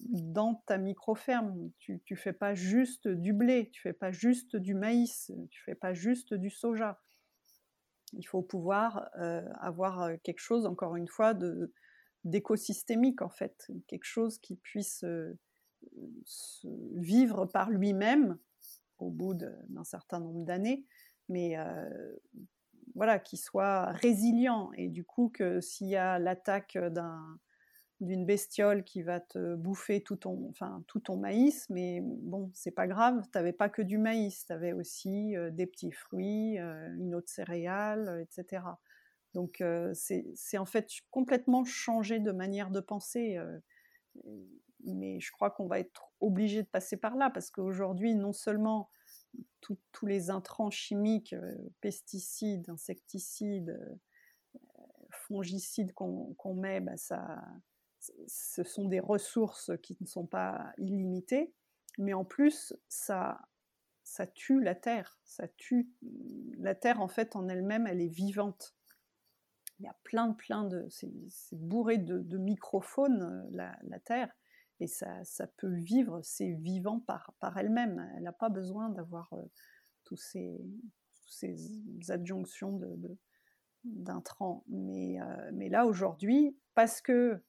dans 0.00 0.56
ta 0.66 0.76
micro-ferme. 0.76 1.70
Tu 1.78 2.02
ne 2.10 2.16
fais 2.16 2.32
pas 2.32 2.54
juste 2.54 3.08
du 3.08 3.32
blé, 3.32 3.70
tu 3.72 3.80
fais 3.80 3.92
pas 3.92 4.10
juste 4.10 4.56
du 4.56 4.74
maïs, 4.74 5.32
tu 5.50 5.62
fais 5.62 5.74
pas 5.74 5.94
juste 5.94 6.34
du 6.34 6.50
soja. 6.50 7.00
Il 8.12 8.24
faut 8.24 8.42
pouvoir 8.42 9.08
euh, 9.18 9.48
avoir 9.60 10.02
euh, 10.02 10.16
quelque 10.24 10.40
chose, 10.40 10.66
encore 10.66 10.96
une 10.96 11.08
fois, 11.08 11.32
d'écosystémique, 12.24 13.22
en 13.22 13.30
fait. 13.30 13.70
Quelque 13.86 14.04
chose 14.04 14.38
qui 14.38 14.56
puisse 14.56 15.04
vivre 16.94 17.46
par 17.46 17.70
lui-même 17.70 18.38
au 18.98 19.10
bout 19.10 19.34
d'un 19.34 19.84
certain 19.84 20.20
nombre 20.20 20.44
d'années, 20.44 20.84
mais 21.28 21.56
voilà, 22.94 23.18
qui 23.18 23.36
soit 23.36 23.86
résilient 23.92 24.70
et 24.76 24.88
du 24.88 25.04
coup 25.04 25.30
que 25.32 25.60
s'il 25.60 25.88
y 25.88 25.96
a 25.96 26.18
l'attaque 26.18 26.78
d'une 28.00 28.24
bestiole 28.24 28.82
qui 28.82 29.02
va 29.02 29.20
te 29.20 29.54
bouffer 29.56 30.02
tout 30.02 30.16
ton, 30.16 30.48
enfin, 30.48 30.82
tout 30.86 31.00
ton 31.00 31.16
maïs, 31.16 31.68
mais 31.68 32.00
bon, 32.02 32.50
c'est 32.54 32.70
pas 32.70 32.86
grave, 32.86 33.22
tu 33.24 33.38
n'avais 33.38 33.52
pas 33.52 33.68
que 33.68 33.82
du 33.82 33.98
maïs, 33.98 34.46
tu 34.46 34.52
avais 34.52 34.72
aussi 34.72 35.34
des 35.52 35.66
petits 35.66 35.92
fruits, 35.92 36.56
une 36.58 37.14
autre 37.14 37.28
céréale, 37.28 38.22
etc. 38.22 38.62
Donc 39.34 39.62
c'est 39.92 40.58
en 40.58 40.64
fait 40.66 40.88
complètement 41.10 41.64
changé 41.64 42.18
de 42.20 42.32
manière 42.32 42.70
de 42.70 42.80
penser, 42.80 43.38
mais 44.84 45.20
je 45.20 45.30
crois 45.30 45.50
qu'on 45.50 45.66
va 45.66 45.78
être 45.78 46.10
obligé 46.20 46.62
de 46.62 46.68
passer 46.68 46.96
par 46.96 47.16
là, 47.16 47.28
parce 47.28 47.50
qu'aujourd'hui, 47.50 48.14
non 48.14 48.32
seulement 48.32 48.88
tous 49.60 50.06
les 50.06 50.30
intrants 50.30 50.70
chimiques, 50.70 51.32
euh, 51.32 51.54
pesticides, 51.80 52.68
insecticides, 52.70 53.70
euh, 53.70 54.58
fongicides 55.10 55.92
qu'on 55.94 56.54
met, 56.54 56.80
bah, 56.80 56.96
ça, 56.96 57.42
ce 58.26 58.62
sont 58.62 58.86
des 58.86 59.00
ressources 59.00 59.70
qui 59.82 59.96
ne 60.00 60.06
sont 60.06 60.26
pas 60.26 60.72
illimitées, 60.78 61.52
mais 61.98 62.14
en 62.14 62.24
plus, 62.24 62.74
ça, 62.88 63.40
ça 64.10 64.26
tue 64.26 64.60
la 64.60 64.74
terre. 64.74 65.20
Ça 65.24 65.46
tue 65.48 65.90
la 66.58 66.74
terre 66.74 67.00
en 67.00 67.08
fait 67.08 67.36
en 67.36 67.48
elle-même, 67.48 67.86
elle 67.86 68.00
est 68.00 68.08
vivante. 68.08 68.74
Il 69.78 69.84
y 69.84 69.88
a 69.88 69.96
plein 70.04 70.32
plein 70.32 70.64
de, 70.64 70.86
c'est 70.90 71.58
bourré 71.58 71.98
de, 71.98 72.18
de 72.18 72.38
microphones 72.38 73.48
euh, 73.54 73.76
la, 73.82 74.00
terre, 74.00 74.30
et 74.80 74.86
ça, 74.86 75.22
ça, 75.24 75.46
peut 75.46 75.74
vivre, 75.74 76.20
c'est 76.22 76.52
vivant 76.52 77.00
par, 77.00 77.34
par 77.38 77.56
elle-même. 77.58 78.10
Elle 78.16 78.22
n'a 78.22 78.32
pas 78.32 78.48
besoin 78.48 78.88
d'avoir 78.88 79.32
euh, 79.34 79.42
tous, 80.04 80.16
ces, 80.16 80.58
ces, 81.26 81.56
adjonctions 82.08 82.72
de, 82.78 83.18
d'intrants. 83.84 84.64
Mais, 84.68 85.20
euh, 85.20 85.50
mais 85.52 85.68
là, 85.68 85.86
aujourd'hui, 85.86 86.56
parce 86.74 87.00
que 87.00 87.42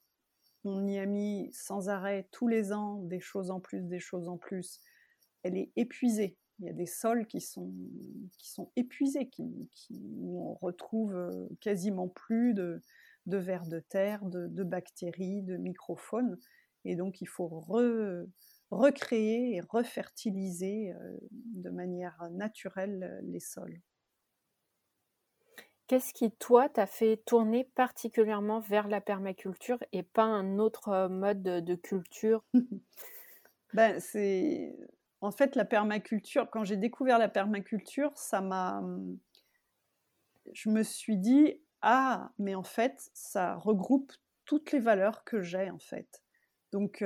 on 0.64 0.86
y 0.88 1.00
a 1.00 1.06
mis 1.08 1.50
sans 1.54 1.90
arrêt 1.90 2.28
tous 2.32 2.48
les 2.48 2.72
ans 2.72 3.02
des 3.02 3.20
choses 3.20 3.50
en 3.50 3.60
plus, 3.60 3.82
des 3.82 4.00
choses 4.00 4.28
en 4.28 4.38
plus, 4.38 4.80
elle 5.44 5.58
est 5.58 5.72
épuisée. 5.76 6.38
Il 6.60 6.66
y 6.66 6.70
a 6.70 6.74
des 6.74 6.86
sols 6.86 7.26
qui 7.26 7.42
sont, 7.42 7.74
qui 8.38 8.52
sont 8.52 8.72
épuisés, 8.76 9.28
qui, 9.30 9.68
qui, 9.72 10.00
où 10.20 10.40
on 10.48 10.54
retrouve 10.54 11.16
euh, 11.16 11.48
quasiment 11.60 12.08
plus 12.08 12.54
de, 12.54 12.80
de 13.26 13.38
vers 13.38 13.66
de 13.66 13.80
terre, 13.80 14.24
de, 14.26 14.48
de 14.48 14.64
bactéries, 14.64 15.42
de 15.42 15.58
microfaunes. 15.58 16.38
Et 16.86 16.96
donc, 16.96 17.22
il 17.22 17.28
faut 17.28 17.48
recréer 18.72 19.56
et 19.56 19.62
refertiliser 19.62 20.94
euh, 20.94 21.18
de 21.32 21.70
manière 21.70 22.28
naturelle 22.32 23.20
les 23.24 23.40
sols. 23.40 23.82
Qu'est-ce 25.92 26.14
qui, 26.14 26.32
toi, 26.32 26.70
t'a 26.70 26.88
fait 26.88 27.18
tourner 27.26 27.66
particulièrement 27.76 28.62
vers 28.62 28.88
la 28.88 29.02
permaculture 29.02 29.78
et 29.92 30.04
pas 30.04 30.24
un 30.24 30.58
autre 30.58 30.88
euh, 30.88 31.10
mode 31.10 31.44
de 31.44 31.76
culture? 31.76 32.44
Ben, 33.74 34.00
c'est... 34.02 34.76
En 35.22 35.32
fait, 35.32 35.56
la 35.56 35.66
permaculture, 35.66 36.50
quand 36.50 36.64
j'ai 36.66 36.78
découvert 36.78 37.18
la 37.18 37.30
permaculture, 37.30 38.12
ça 38.16 38.42
m'a... 38.42 38.82
Je 40.54 40.70
me 40.70 40.84
suis 40.84 41.18
dit, 41.18 41.62
ah, 41.82 42.32
mais 42.38 42.56
en 42.56 42.64
fait, 42.64 43.10
ça 43.14 43.56
regroupe 43.56 44.12
toutes 44.46 44.72
les 44.72 44.80
valeurs 44.80 45.24
que 45.24 45.42
j'ai, 45.42 45.70
en 45.70 45.80
fait. 45.80 46.21
Donc, 46.72 47.04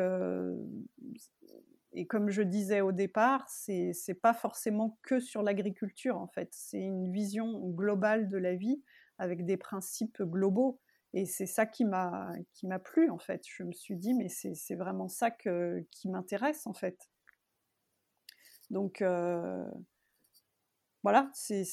et 1.93 2.05
comme 2.07 2.29
je 2.29 2.41
disais 2.41 2.81
au 2.81 2.91
départ, 2.91 3.47
c'est 3.49 3.91
n'est 4.07 4.13
pas 4.13 4.33
forcément 4.33 4.99
que 5.01 5.19
sur 5.19 5.41
l'agriculture 5.41 6.17
en 6.17 6.27
fait. 6.27 6.49
C'est 6.51 6.81
une 6.81 7.11
vision 7.11 7.69
globale 7.69 8.29
de 8.29 8.37
la 8.37 8.55
vie 8.55 8.83
avec 9.17 9.45
des 9.45 9.57
principes 9.57 10.21
globaux. 10.21 10.79
Et 11.13 11.25
c'est 11.25 11.45
ça 11.45 11.65
qui 11.65 11.85
m'a 11.85 12.33
qui 12.53 12.67
m'a 12.67 12.79
plu 12.79 13.09
en 13.09 13.17
fait. 13.17 13.43
Je 13.47 13.63
me 13.63 13.71
suis 13.71 13.95
dit 13.95 14.13
mais 14.13 14.27
c'est 14.27 14.75
vraiment 14.75 15.07
ça 15.07 15.31
qui 15.31 16.09
m'intéresse 16.09 16.67
en 16.67 16.73
fait. 16.73 17.09
Donc 18.69 19.01
voilà, 21.03 21.29
c'est 21.33 21.63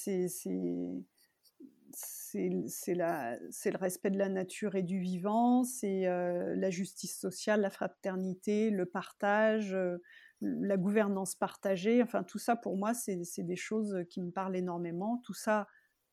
c'est 2.69 2.95
le 2.95 3.77
respect 3.77 4.11
de 4.11 4.19
la 4.19 4.29
nature 4.29 4.75
et 4.75 4.83
du 4.83 4.99
vivant, 4.99 5.65
c'est 5.65 6.07
euh, 6.07 6.55
la 6.57 6.71
justice 6.71 7.19
sociale, 7.19 7.61
la 7.61 7.71
fraternité, 7.71 8.71
le 8.71 8.87
partage, 8.87 9.75
euh, 9.75 9.99
la 10.41 10.77
gouvernance 10.77 11.35
partagée. 11.35 12.03
Enfin, 12.03 12.23
tout 12.23 12.39
ça, 12.39 12.57
pour 12.57 12.77
moi, 12.77 12.95
c'est 12.95 13.23
des 13.39 13.57
choses 13.57 14.05
qui 14.09 14.21
me 14.23 14.31
parlent 14.31 14.57
énormément. 14.57 15.21
Tout 15.25 15.35
ça 15.35 15.67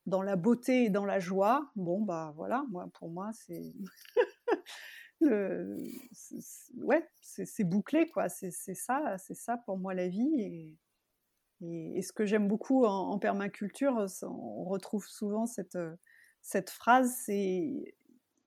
dans 0.05 0.21
la 0.21 0.35
beauté 0.35 0.85
et 0.85 0.89
dans 0.89 1.05
la 1.05 1.19
joie. 1.19 1.71
Bon, 1.75 2.01
bah 2.01 2.33
voilà, 2.35 2.63
moi, 2.69 2.89
pour 2.93 3.09
moi, 3.09 3.31
c'est. 3.33 3.73
ouais, 6.77 7.09
c'est 7.21 7.63
bouclé, 7.63 8.09
quoi. 8.09 8.29
C'est 8.29 8.51
ça, 8.51 9.17
c'est 9.17 9.35
ça 9.35 9.57
pour 9.57 9.77
moi 9.77 9.93
la 9.93 10.07
vie. 10.07 10.77
Et, 11.61 12.01
ce 12.01 12.13
que 12.13 12.25
j'aime 12.25 12.47
beaucoup 12.47 12.85
en, 12.85 13.17
permaculture, 13.19 14.05
on 14.23 14.63
retrouve 14.63 15.05
souvent 15.07 15.45
cette, 15.45 15.77
cette 16.41 16.69
phrase, 16.69 17.13
c'est 17.25 17.95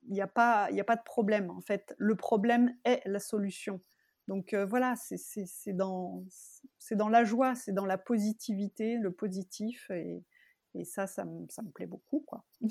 il 0.08 0.14
n'y 0.14 0.20
a, 0.20 0.26
pas, 0.26 0.64
a 0.64 0.84
pas 0.84 0.96
de 0.96 1.02
problème. 1.02 1.50
En 1.50 1.60
fait, 1.60 1.94
le 1.98 2.16
problème 2.16 2.76
est 2.84 3.02
la 3.06 3.20
solution. 3.20 3.80
Donc 4.28 4.54
voilà, 4.54 4.94
c'est 4.96 5.72
dans, 5.72 6.24
dans 6.92 7.08
la 7.08 7.24
joie, 7.24 7.54
c'est 7.54 7.72
dans 7.72 7.86
la 7.86 7.98
positivité, 7.98 8.96
le 8.96 9.12
positif. 9.12 9.90
Et, 9.90 10.24
et 10.74 10.84
ça, 10.84 11.06
ça, 11.06 11.24
ça, 11.48 11.62
me 11.62 11.70
plaît 11.70 11.86
beaucoup. 11.86 12.20
Quoi. 12.20 12.44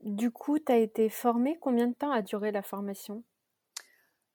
du 0.00 0.30
coup, 0.30 0.58
tu 0.58 0.72
as 0.72 0.78
été 0.78 1.08
formée? 1.08 1.58
Combien 1.60 1.88
de 1.88 1.94
temps 1.94 2.10
a 2.10 2.22
duré 2.22 2.52
la 2.52 2.62
formation? 2.62 3.24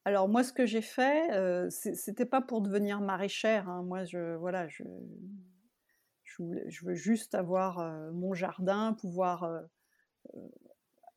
Alors 0.06 0.30
moi, 0.30 0.44
ce 0.44 0.54
que 0.54 0.68
j'ai 0.68 0.84
fait, 0.84 1.32
euh, 1.34 1.68
c'était 1.72 2.28
pas 2.28 2.40
pour 2.40 2.62
devenir 2.62 3.02
maraîchère. 3.02 3.68
Hein. 3.68 3.82
Moi, 3.82 4.06
je 4.06 4.36
voilà, 4.36 4.68
je, 4.68 4.84
veux 6.38 6.94
juste 6.94 7.34
avoir 7.34 7.80
euh, 7.80 8.12
mon 8.12 8.36
jardin, 8.36 8.94
pouvoir 8.94 9.44
euh, 9.46 9.62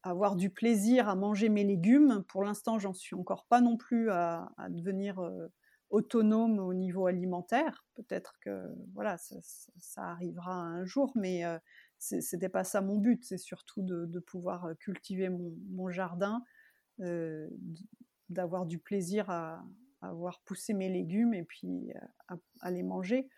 avoir 0.02 0.36
du 0.36 0.48
plaisir 0.48 1.06
à 1.06 1.16
manger 1.16 1.50
mes 1.50 1.64
légumes. 1.64 2.24
Pour 2.28 2.42
l'instant, 2.42 2.78
j'en 2.78 2.94
suis 2.94 3.14
encore 3.14 3.44
pas 3.44 3.60
non 3.60 3.76
plus 3.76 4.10
à, 4.10 4.48
devenir 4.70 5.20
autonome 5.90 6.58
au 6.58 6.72
niveau 6.72 7.06
alimentaire. 7.06 7.84
Peut-être 7.94 8.38
que 8.40 8.74
voilà, 8.94 9.18
ça, 9.18 10.02
arrivera 10.02 10.54
un 10.54 10.86
jour, 10.86 11.12
mais 11.14 11.42
c'était 11.98 12.48
pas 12.48 12.64
ça 12.64 12.80
mon 12.80 12.96
but. 12.96 13.22
C'est 13.22 13.38
surtout 13.38 13.82
de, 13.82 14.18
pouvoir 14.20 14.70
cultiver 14.78 15.28
mon 15.28 15.90
jardin 15.90 16.42
d'avoir 18.28 18.66
du 18.66 18.78
plaisir 18.78 19.30
à, 19.30 19.64
avoir 20.00 20.40
poussé 20.42 20.74
mes 20.74 20.88
légumes 20.88 21.34
et 21.34 21.42
puis 21.42 21.92
à, 22.60 22.70
les 22.70 22.82
manger. 22.82 23.28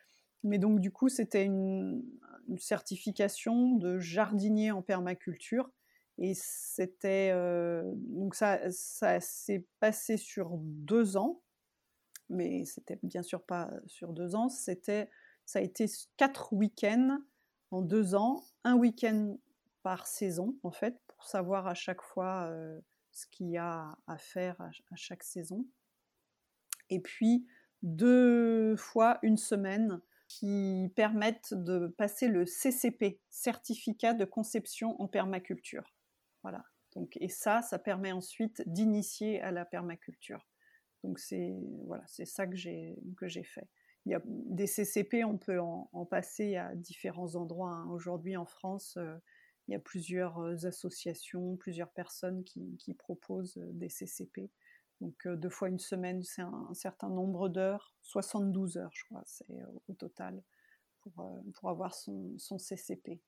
Mais 0.42 0.58
donc 0.58 0.80
du 0.80 0.90
coup, 0.90 1.08
c'était 1.08 1.44
une, 1.44 2.02
certification 2.58 3.76
de 3.76 3.98
jardinier 4.00 4.72
en 4.72 4.82
permaculture. 4.82 5.70
Et 6.18 6.32
c'était 6.34 7.30
euh, 7.32 7.82
donc 7.94 8.34
ça, 8.34 8.58
ça 8.70 9.20
s'est 9.20 9.64
passé 9.78 10.16
sur 10.16 10.58
deux 10.58 11.16
ans, 11.16 11.40
mais 12.28 12.64
c'était 12.64 12.98
bien 13.02 13.22
sûr 13.22 13.42
pas 13.42 13.70
sur 13.86 14.12
deux 14.12 14.34
ans. 14.34 14.48
C'était 14.48 15.08
ça 15.46 15.60
a 15.60 15.62
été 15.62 15.86
quatre 16.16 16.52
week-ends 16.52 17.20
en 17.70 17.82
deux 17.82 18.14
ans, 18.14 18.44
un 18.64 18.76
week-end 18.76 19.36
par 19.82 20.06
saison 20.06 20.56
en 20.62 20.70
fait, 20.70 21.00
pour 21.08 21.24
savoir 21.24 21.66
à 21.66 21.74
chaque 21.74 22.02
fois 22.02 22.48
euh, 22.50 22.80
ce 23.12 23.26
qu'il 23.26 23.50
y 23.50 23.58
a 23.58 23.96
à 24.06 24.18
faire 24.18 24.60
à, 24.60 24.70
chaque 24.96 25.22
saison. 25.22 25.66
Et 26.88 27.00
puis, 27.00 27.46
deux 27.82 28.76
fois 28.76 29.18
une 29.22 29.36
semaine 29.36 30.00
qui 30.28 30.92
permettent 30.94 31.54
de 31.54 31.88
passer 31.88 32.28
le 32.28 32.46
CCP, 32.46 33.20
certificat 33.30 34.14
de 34.14 34.24
conception 34.24 35.00
en 35.00 35.08
permaculture. 35.08 35.92
Voilà. 36.42 36.64
Donc, 36.94 37.16
et 37.20 37.28
ça, 37.28 37.62
ça 37.62 37.78
permet 37.78 38.12
ensuite 38.12 38.62
d'initier 38.66 39.40
à 39.40 39.50
la 39.50 39.64
permaculture. 39.64 40.46
Donc 41.02 41.18
c'est 41.18 41.56
voilà, 41.86 42.04
c'est 42.06 42.26
ça 42.26 42.46
que 42.46 42.56
j'ai 42.56 42.98
que 43.16 43.26
j'ai 43.26 43.44
fait. 43.44 43.68
Il 44.06 44.12
y 44.12 44.14
a 44.14 44.22
des 44.24 44.66
CCP, 44.66 45.24
on 45.24 45.36
peut 45.36 45.60
en, 45.60 46.06
passer 46.06 46.56
à 46.56 46.74
différents 46.74 47.36
endroits. 47.36 47.72
Hein. 47.72 47.90
Aujourd'hui 47.90 48.36
en 48.36 48.46
France, 48.46 48.96
euh, 48.96 49.16
il 49.70 49.74
y 49.74 49.76
a 49.76 49.80
plusieurs 49.80 50.38
euh, 50.40 50.66
associations, 50.66 51.56
plusieurs 51.56 51.90
personnes 51.90 52.42
qui, 52.44 52.94
proposent 52.98 53.56
euh, 53.56 53.70
des 53.72 53.88
CCP. 53.88 54.50
Donc 55.00 55.26
deux 55.26 55.48
fois 55.48 55.68
une 55.68 55.78
semaine, 55.78 56.22
c'est 56.22 56.42
un, 56.42 56.74
certain 56.74 57.08
nombre 57.08 57.48
d'heures, 57.48 57.94
72 58.02 58.76
heures 58.76 58.90
je 58.92 59.04
crois, 59.06 59.22
c'est 59.24 59.46
au 59.88 59.94
total 59.94 60.42
pour, 61.00 61.40
pour 61.54 61.70
avoir 61.70 61.94
son 61.94 62.36
CCP. 62.58 63.18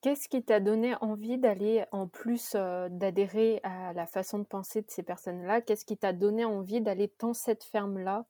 Qu'est-ce 0.00 0.28
qui 0.28 0.42
t'a 0.42 0.58
donné 0.60 0.94
envie 1.02 1.38
d'aller, 1.38 1.84
en 1.92 2.08
plus 2.08 2.54
d'adhérer 2.54 3.60
à 3.62 3.92
la 3.92 4.06
façon 4.06 4.38
de 4.38 4.44
penser 4.44 4.80
de 4.80 4.90
ces 4.90 5.02
personnes-là, 5.02 5.60
qu'est-ce 5.60 5.84
qui 5.84 5.98
t'a 5.98 6.12
donné 6.12 6.44
envie 6.44 6.80
d'aller 6.80 7.12
dans 7.20 7.34
cette 7.34 7.62
ferme-là, 7.62 8.24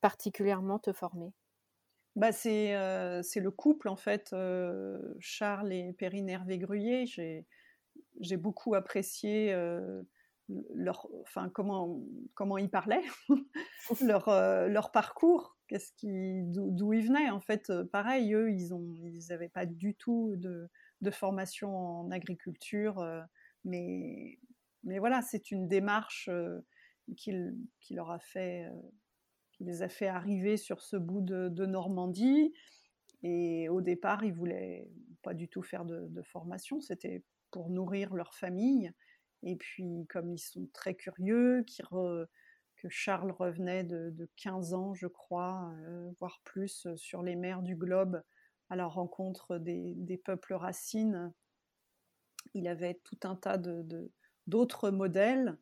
particulièrement 0.00 0.78
te 0.78 0.92
former? 0.92 1.32
Bah 2.16 2.32
c'est, 2.32 2.74
c'est 3.22 3.40
le 3.40 3.50
couple 3.50 3.88
en 3.88 3.96
fait, 3.96 4.34
Charles 5.18 5.72
et 5.72 5.92
Perrine 5.92 6.28
Hervé 6.28 6.58
Gruyé. 6.58 7.06
J'ai, 7.06 7.46
j'ai 8.20 8.36
beaucoup 8.36 8.74
apprécié 8.74 9.52
leur, 10.48 11.08
enfin 11.22 11.48
comment, 11.48 12.00
comment 12.34 12.58
ils 12.58 12.70
parlaient, 12.70 13.04
leur, 14.02 14.28
leur 14.68 14.92
parcours, 14.92 15.56
qu'est-ce 15.68 15.92
qui, 15.96 16.42
d'où, 16.44 16.92
ils 16.92 17.06
venaient. 17.06 17.30
En 17.30 17.40
fait, 17.40 17.72
pareil, 17.92 18.34
eux, 18.34 18.50
ils 18.52 18.74
ont, 18.74 18.94
ils 18.94 19.26
n'avaient 19.30 19.48
pas 19.48 19.66
du 19.66 19.94
tout 19.94 20.34
de, 20.36 20.68
de 21.00 21.10
formation 21.10 21.76
en 21.76 22.10
agriculture, 22.10 23.04
mais, 23.64 24.38
mais 24.82 24.98
voilà, 24.98 25.22
c'est 25.22 25.50
une 25.50 25.68
démarche 25.68 26.28
qui, 27.16 27.32
qui, 27.80 27.94
leur 27.94 28.10
a 28.10 28.18
fait, 28.18 28.68
qui 29.56 29.64
les 29.64 29.82
a 29.82 29.88
fait 29.88 30.08
arriver 30.08 30.56
sur 30.56 30.80
ce 30.82 30.96
bout 30.96 31.20
de, 31.20 31.66
Normandie. 31.66 32.52
Et 33.22 33.68
au 33.68 33.80
départ, 33.80 34.24
ils 34.24 34.34
voulaient 34.34 34.90
pas 35.22 35.34
du 35.34 35.48
tout 35.48 35.62
faire 35.62 35.84
de, 35.84 36.06
de 36.08 36.22
formation, 36.22 36.80
c'était 36.80 37.22
pour 37.50 37.70
nourrir 37.70 38.14
leur 38.14 38.34
famille. 38.34 38.92
Et 39.44 39.56
puis, 39.56 40.06
comme 40.08 40.32
ils 40.32 40.38
sont 40.38 40.68
très 40.72 40.94
curieux, 40.94 41.64
que 42.76 42.88
Charles 42.88 43.30
revenait 43.30 43.84
de, 43.84 44.28
15 44.36 44.74
ans, 44.74 44.94
je 44.94 45.06
crois, 45.06 45.72
euh, 45.86 46.10
voire 46.18 46.40
plus, 46.44 46.86
euh, 46.86 46.96
sur 46.96 47.22
les 47.22 47.36
mers 47.36 47.62
du 47.62 47.76
globe 47.76 48.22
à 48.70 48.76
la 48.76 48.86
rencontre 48.86 49.58
des, 49.58 50.20
peuples 50.24 50.54
racines, 50.54 51.32
il 52.54 52.66
avait 52.66 53.00
tout 53.04 53.18
un 53.24 53.36
tas 53.36 53.58
d'autres 54.46 54.90
modèles 54.90 55.56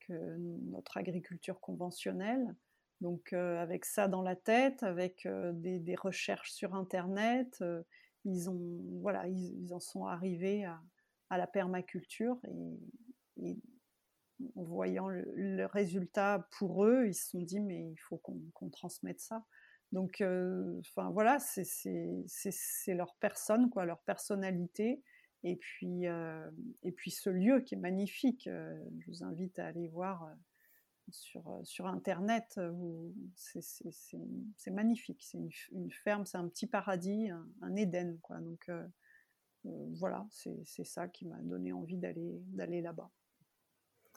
que 0.00 0.36
notre 0.36 0.98
agriculture 0.98 1.60
conventionnelle. 1.60 2.54
Donc 3.00 3.32
euh, 3.32 3.60
avec 3.60 3.84
ça 3.84 4.08
dans 4.08 4.22
la 4.22 4.36
tête, 4.36 4.82
avec 4.82 5.28
des, 5.54 5.96
recherches 5.96 6.52
sur 6.52 6.74
Internet, 6.74 7.62
ils, 8.24 8.48
ont, 8.48 9.00
voilà, 9.00 9.26
ils, 9.28 9.72
en 9.72 9.80
sont 9.80 10.06
arrivés 10.06 10.64
à, 10.64 10.80
la 11.36 11.46
permaculture 11.46 12.38
et, 13.36 13.58
en 14.56 14.62
voyant 14.62 15.08
le, 15.08 15.66
résultat 15.66 16.48
pour 16.58 16.84
eux, 16.84 17.06
ils 17.06 17.14
se 17.14 17.30
sont 17.30 17.42
dit 17.42 17.60
mais 17.60 17.90
il 17.90 17.98
faut 17.98 18.18
qu'on 18.18 18.68
transmette 18.70 19.20
ça. 19.20 19.44
Donc, 19.94 20.20
euh, 20.20 20.80
enfin 20.80 21.10
voilà, 21.10 21.38
c'est 21.38 22.94
leur 22.94 23.14
personne, 23.20 23.70
quoi, 23.70 23.84
leur 23.84 24.00
personnalité, 24.00 25.00
et 25.44 25.54
puis 25.54 26.08
euh, 26.08 26.50
et 26.82 26.90
puis 26.90 27.12
ce 27.12 27.30
lieu 27.30 27.60
qui 27.60 27.76
est 27.76 27.78
magnifique. 27.78 28.48
Euh, 28.48 28.76
je 28.98 29.06
vous 29.06 29.22
invite 29.22 29.56
à 29.60 29.66
aller 29.66 29.86
voir 29.86 30.28
sur 31.10 31.60
sur 31.64 31.86
internet. 31.86 32.58
C'est 33.44 34.70
magnifique. 34.70 35.22
C'est 35.22 35.38
une, 35.72 35.90
ferme, 35.90 36.26
c'est 36.26 36.38
un 36.38 36.48
petit 36.48 36.66
paradis, 36.66 37.30
un, 37.30 37.46
un 37.62 37.76
Éden, 37.76 38.18
quoi. 38.22 38.38
Donc 38.40 38.70
voilà, 39.94 40.26
c'est 40.30 40.84
ça 40.84 41.08
qui 41.08 41.26
m'a 41.26 41.38
donné 41.42 41.72
envie 41.72 41.96
d'aller 41.96 42.80
là-bas. 42.82 43.10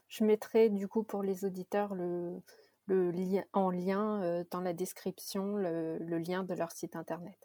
Je 0.08 0.24
mettrai 0.24 0.70
du 0.70 0.88
coup 0.88 1.04
pour 1.04 1.24
les 1.24 1.46
auditeurs 1.46 1.94
le, 1.96 2.42
lien, 2.88 3.44
en 3.54 3.70
lien 3.70 4.24
euh, 4.24 4.44
dans 4.52 4.62
la 4.62 4.74
description 4.74 5.58
le, 5.58 5.98
lien 6.00 6.44
de 6.44 6.54
leur 6.54 6.72
site 6.72 6.96
internet. 6.96 7.38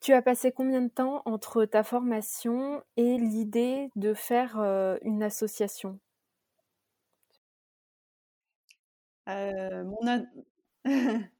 Tu 0.00 0.12
as 0.12 0.22
passé 0.22 0.52
combien 0.52 0.82
de 0.82 0.88
temps 0.88 1.22
entre 1.26 1.64
ta 1.64 1.84
formation 1.84 2.82
et 2.96 3.18
l'idée 3.18 3.90
de 3.94 4.14
faire 4.14 4.58
euh, 4.58 4.96
une 5.02 5.22
association? 5.22 6.00
Euh, 9.28 9.84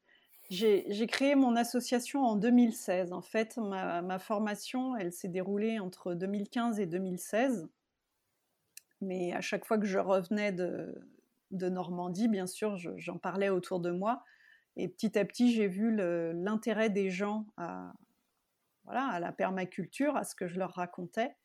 J'ai 0.51 1.07
créé 1.07 1.35
mon 1.35 1.57
association 1.57 2.25
en 2.25 2.37
2016. 2.37 3.13
En 3.13 3.23
fait, 3.23 3.57
ma, 3.57 4.03
ma 4.03 4.19
formation, 4.19 4.97
elle 4.97 5.13
s'est 5.13 5.29
déroulée 5.29 5.79
entre 5.79 6.15
2015 6.15 6.79
et 6.81 6.87
2016 6.87 7.69
mais 9.03 9.33
à 9.33 9.41
chaque 9.41 9.67
fois 9.67 9.79
que 9.79 9.87
je 9.87 9.99
revenais 9.99 10.53
de, 10.53 10.95
Normandie, 11.51 12.29
bien 12.29 12.47
sûr, 12.47 12.79
j'en 12.97 13.19
parlais 13.19 13.51
autour 13.51 13.81
de 13.81 13.91
moi. 13.91 14.25
Et 14.77 14.89
petit 14.89 15.19
à 15.19 15.25
petit, 15.27 15.53
j'ai 15.53 15.67
vu 15.67 15.95
l'intérêt 15.95 16.89
des 16.89 17.11
gens 17.11 17.45
à, 17.59 17.93
voilà, 18.85 19.07
à 19.09 19.21
la 19.21 19.33
permaculture, 19.33 20.17
à 20.17 20.25
ce 20.25 20.35
que 20.35 20.47
je 20.47 20.59
leur 20.59 20.73
racontais. 20.73 21.37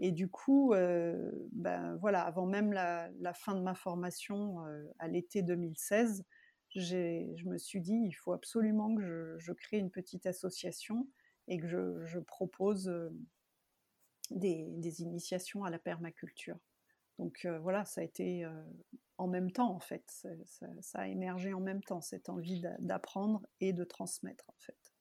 Et 0.00 0.12
du 0.12 0.28
coup, 0.28 0.72
euh, 0.72 1.30
ben, 1.52 1.96
voilà, 1.96 2.22
avant 2.22 2.46
même 2.46 2.72
la, 2.72 3.10
fin 3.34 3.54
de 3.54 3.60
ma 3.60 3.74
formation 3.74 4.64
euh, 4.64 4.86
à 4.98 5.08
l'été 5.08 5.42
2016, 5.42 6.24
je 6.74 7.48
me 7.48 7.58
suis 7.58 7.80
dit, 7.80 8.00
il 8.04 8.12
faut 8.12 8.32
absolument 8.32 8.94
que 8.94 9.36
je, 9.38 9.52
crée 9.52 9.78
une 9.78 9.90
petite 9.90 10.26
association 10.26 11.08
et 11.48 11.58
que 11.58 11.66
je, 11.66 12.18
propose 12.20 12.88
euh, 12.88 13.10
des, 14.30 15.02
initiations 15.02 15.64
à 15.64 15.70
la 15.70 15.78
permaculture. 15.78 16.58
Donc 17.18 17.48
voilà, 17.62 17.84
ça 17.84 18.00
a 18.00 18.04
été 18.04 18.48
en 19.16 19.26
même 19.26 19.50
temps 19.50 19.74
en 19.74 19.80
fait, 19.80 20.04
ça, 20.44 21.00
a 21.00 21.08
émergé 21.08 21.52
en 21.52 21.58
même 21.58 21.82
temps, 21.82 22.00
cette 22.00 22.28
envie 22.28 22.62
d'apprendre 22.78 23.44
et 23.58 23.72
de 23.72 23.82
transmettre 23.82 24.44
en 24.48 24.54
fait. 24.60 24.92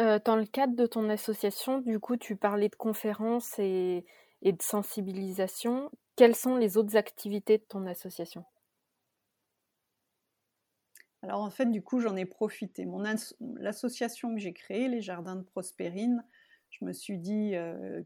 Dans 0.00 0.36
le 0.36 0.46
cadre 0.46 0.76
de 0.76 0.86
ton 0.86 1.10
association, 1.10 1.80
du 1.80 2.00
coup, 2.00 2.16
tu 2.16 2.34
parlais 2.34 2.70
de 2.70 2.76
conférences 2.76 3.58
et, 3.58 4.06
de 4.42 4.62
sensibilisation. 4.62 5.90
Quelles 6.16 6.36
sont 6.36 6.56
les 6.56 6.78
autres 6.78 6.96
activités 6.96 7.58
de 7.58 7.64
ton 7.64 7.86
association? 7.86 8.44
Alors 11.22 11.42
en 11.42 11.50
fait, 11.50 11.66
du 11.66 11.82
coup, 11.82 12.00
j'en 12.00 12.16
ai 12.16 12.24
profité. 12.24 12.86
L'association 13.58 14.34
que 14.34 14.40
j'ai 14.40 14.54
créée, 14.54 14.88
les 14.88 15.02
Jardins 15.02 15.36
de 15.36 15.42
Prospérine, 15.42 16.24
je 16.70 16.84
me 16.86 16.94
suis 16.94 17.18
dit 17.18 17.52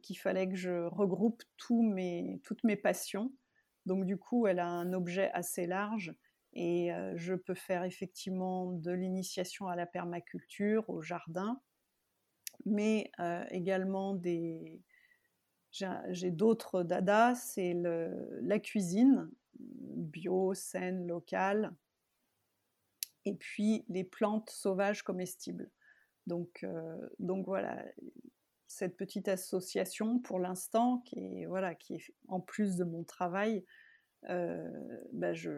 qu'il 0.03 0.19
fallait 0.19 0.49
que 0.49 0.57
je 0.57 0.87
regroupe 0.87 1.45
mes, 1.71 2.41
toutes 2.43 2.65
mes 2.65 2.77
passions. 2.77 3.33
Donc 3.87 4.05
du 4.05 4.17
coup, 4.17 4.49
elle 4.49 4.59
a 4.59 4.67
un 4.67 4.93
objet 4.95 5.31
assez 5.33 5.67
large 5.67 6.13
et 6.55 6.91
je 7.15 7.35
peux 7.35 7.55
faire 7.55 7.85
effectivement 7.85 8.73
de 8.73 8.91
l'initiation 8.91 9.69
à 9.69 9.77
la 9.77 9.87
permaculture, 9.87 10.89
au 10.91 11.01
jardin, 11.01 11.61
mais 12.67 13.11
également 13.51 14.15
des... 14.15 14.81
J'ai 15.71 16.31
d'autres 16.31 16.85
dadas, 16.85 17.35
c'est 17.35 17.75
la 17.75 18.59
cuisine, 18.61 19.29
bio, 19.59 20.55
saine, 20.55 21.07
locale, 21.09 21.75
et 23.25 23.35
puis 23.35 23.85
les 23.89 24.05
plantes 24.05 24.51
sauvages 24.51 25.03
comestibles. 25.03 25.69
Donc, 26.29 26.65
donc 27.19 27.45
voilà, 27.47 27.85
cette 28.75 28.97
petite 28.97 29.29
association 29.29 30.19
pour 30.19 30.39
l'instant, 30.39 30.99
qui 31.07 31.19
est, 31.19 31.47
voilà, 31.47 31.75
qui 31.75 32.03
en 32.29 32.41
plus 32.41 32.77
de 32.77 32.85
mon 32.85 33.05
travail, 33.05 33.65
euh, 34.31 34.71
bah, 35.13 35.35
je, 35.35 35.51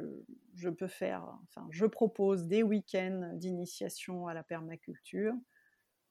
je, 0.54 0.68
peux 0.68 0.88
faire, 0.88 1.38
enfin, 1.44 1.66
je 1.70 1.86
propose 1.86 2.46
des 2.46 2.62
week-ends 2.62 3.32
d'initiation 3.34 4.26
à 4.26 4.34
la 4.34 4.42
permaculture, 4.42 5.34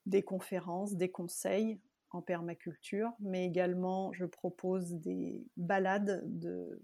des 0.05 0.23
conférences, 0.23 0.95
des 0.95 1.09
conseils 1.09 1.79
en 2.11 2.21
permaculture, 2.21 3.11
mais 3.19 3.45
également 3.45 4.13
je 4.13 4.25
propose 4.25 4.93
des 4.93 5.45
balades 5.57 6.23
de, 6.25 6.81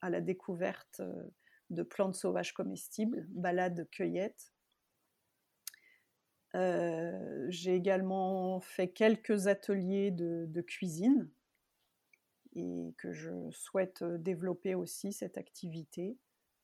à 0.00 0.10
la 0.10 0.20
découverte 0.20 1.00
euh, 1.00 1.24
de 1.70 1.82
plantes 1.82 2.14
sauvages 2.14 2.54
comestibles, 2.54 3.26
balades 3.30 3.88
cueillettes, 3.90 4.52
euh, 6.56 7.46
j'ai 7.50 7.74
également 7.74 8.60
fait 8.60 8.88
quelques 8.88 9.46
ateliers 9.46 10.10
de, 10.10 10.60
cuisine. 10.62 11.28
et 12.54 12.94
que 12.96 13.12
je 13.12 13.50
souhaite 13.50 14.02
développer 14.02 14.74
aussi 14.74 15.12
cette 15.12 15.36
activité. 15.36 16.16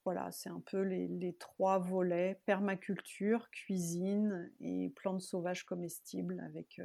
Voilà, 0.04 0.32
c'est 0.32 0.48
un 0.48 0.60
peu 0.60 0.82
les, 0.82 1.36
trois 1.38 1.78
volets 1.78 2.40
permaculture, 2.44 3.50
cuisine 3.50 4.52
et 4.60 4.90
plantes 4.96 5.20
sauvages 5.20 5.64
comestibles 5.64 6.40
avec 6.40 6.80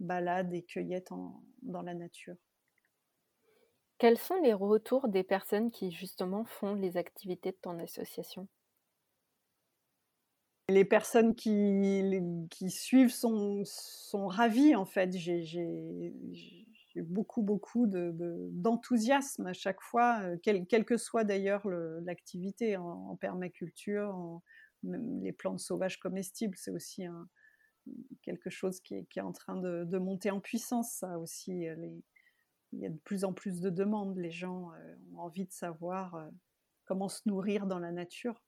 balade 0.00 0.52
et 0.54 0.62
cueillette 0.62 1.10
dans 1.62 1.82
la 1.82 1.94
nature. 1.94 2.36
Quels 3.98 4.18
sont 4.18 4.40
les 4.42 4.52
retours 4.52 5.08
des 5.08 5.22
personnes 5.22 5.70
qui 5.70 5.90
justement 5.90 6.44
font 6.44 6.74
les 6.74 6.98
activités 6.98 7.52
de 7.52 7.56
ton 7.56 7.78
association? 7.78 8.46
Les 10.68 10.84
personnes 10.84 11.34
qui, 11.34 12.02
qui 12.50 12.70
suivent 12.70 13.12
sont, 13.12 13.62
sont 13.64 14.26
ravies 14.26 14.74
en 14.74 14.84
fait. 14.84 15.16
J'ai 15.16 16.65
beaucoup, 17.02 17.42
beaucoup 17.42 17.86
d'enthousiasme 17.86 19.44
de, 19.44 19.48
à 19.48 19.52
chaque 19.52 19.80
fois, 19.80 20.20
euh, 20.22 20.36
quelle, 20.42 20.84
que 20.84 20.96
soit 20.96 21.24
d'ailleurs 21.24 21.66
l'activité 21.68 22.76
en, 22.76 23.16
permaculture, 23.16 24.14
en, 24.14 24.42
les 24.82 25.32
plantes 25.32 25.60
sauvages 25.60 25.98
comestibles, 25.98 26.56
c'est 26.56 26.70
aussi 26.70 27.04
quelque 28.22 28.50
chose 28.50 28.80
qui 28.80 28.94
est, 28.94 29.20
en 29.20 29.32
train 29.32 29.56
de, 29.56 29.98
monter 29.98 30.30
en 30.30 30.40
puissance, 30.40 30.92
ça 30.92 31.18
aussi. 31.18 31.68
Euh, 31.68 31.76
il 32.72 32.80
y 32.80 32.86
a 32.86 32.90
de 32.90 32.98
plus 32.98 33.24
en 33.24 33.32
plus 33.32 33.60
de 33.60 33.70
demandes. 33.70 34.16
Les 34.16 34.32
gens 34.32 34.72
euh, 34.72 34.96
ont 35.14 35.20
envie 35.20 35.46
de 35.46 35.52
savoir 35.52 36.28
comment 36.84 37.08
se 37.08 37.22
nourrir 37.26 37.66
dans 37.66 37.78
la 37.78 37.92
nature. 37.92 38.42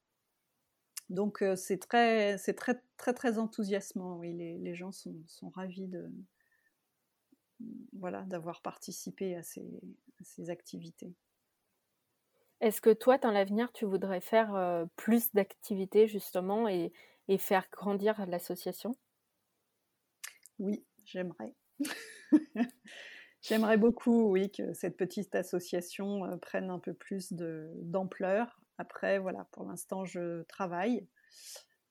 Donc 1.08 1.42
c'est 1.56 1.78
très, 1.78 2.36
très, 2.36 3.14
très, 3.14 3.38
enthousiasmant. 3.38 4.20
Les, 4.20 4.74
gens 4.74 4.92
sont, 4.92 5.48
ravis 5.54 5.86
de, 5.86 6.10
voilà, 7.92 8.22
d'avoir 8.22 8.62
participé 8.62 9.36
à 9.36 9.42
ces, 9.42 9.66
ces 10.22 10.50
activités. 10.50 11.14
Est-ce 12.60 12.80
que 12.80 12.90
toi, 12.90 13.18
dans 13.18 13.32
l'avenir, 13.32 13.72
tu 13.72 13.84
voudrais 13.84 14.20
faire 14.20 14.86
plus 14.96 15.32
d'activités 15.32 16.06
justement 16.06 16.68
et, 16.68 16.92
et 17.26 17.36
faire 17.38 17.68
grandir 17.72 18.24
l'association? 18.26 18.96
Oui, 20.58 20.84
j'aimerais. 21.04 21.54
J'aimerais 23.42 23.76
beaucoup, 23.78 24.30
oui, 24.32 24.50
que 24.50 24.72
cette 24.74 24.96
petite 24.96 25.34
association 25.34 26.24
euh, 26.24 26.36
prenne 26.36 26.70
un 26.70 26.78
peu 26.80 26.94
plus 26.94 27.32
d'ampleur. 27.32 28.60
Après, 28.78 29.18
voilà, 29.18 29.46
pour 29.52 29.64
l'instant, 29.66 30.04
je 30.04 30.42
travaille. 30.44 31.06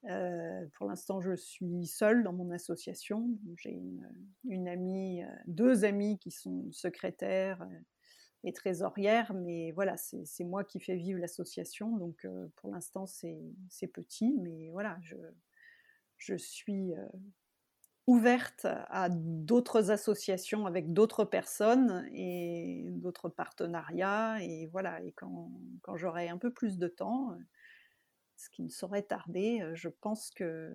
Euh, 0.07 0.65
pour 0.75 0.87
l'instant, 0.87 1.21
je 1.21 1.35
suis 1.35 1.85
seule 1.85 2.23
dans 2.23 2.33
mon 2.33 2.51
association. 2.51 3.29
J'ai 3.57 3.81
une, 4.45 4.67
amie, 4.67 5.23
euh, 5.23 5.27
deux 5.47 5.83
amies 5.83 6.17
qui 6.19 6.31
sont 6.31 6.71
secrétaires 6.71 7.67
et 8.43 8.53
trésorières, 8.53 9.33
mais 9.33 9.71
voilà, 9.71 9.97
c'est 9.97 10.43
moi 10.43 10.63
qui 10.63 10.79
fais 10.79 10.95
vivre 10.95 11.19
l'association. 11.19 11.97
Donc, 11.97 12.25
pour 12.55 12.71
l'instant, 12.71 13.05
c'est 13.05 13.87
petit, 13.93 14.37
mais 14.39 14.69
voilà, 14.69 14.97
je, 16.17 16.35
suis 16.35 16.93
ouverte 18.05 18.65
à 18.65 19.09
d'autres 19.09 19.91
associations 19.91 20.65
avec 20.65 20.93
d'autres 20.93 21.25
personnes 21.25 22.07
et 22.13 22.85
d'autres 22.91 23.27
partenariats. 23.27 24.37
Et 24.41 24.67
voilà, 24.67 25.01
et 25.03 25.11
quand 25.11 25.51
j'aurai 25.95 26.29
un 26.29 26.37
peu 26.37 26.53
plus 26.53 26.77
de 26.77 26.87
temps, 26.87 27.35
ce 28.37 28.49
qui 28.49 28.63
ne 28.63 28.69
saurait 28.69 29.03
tarder, 29.03 29.63
je 29.73 29.89
pense 29.89 30.31
que, 30.31 30.73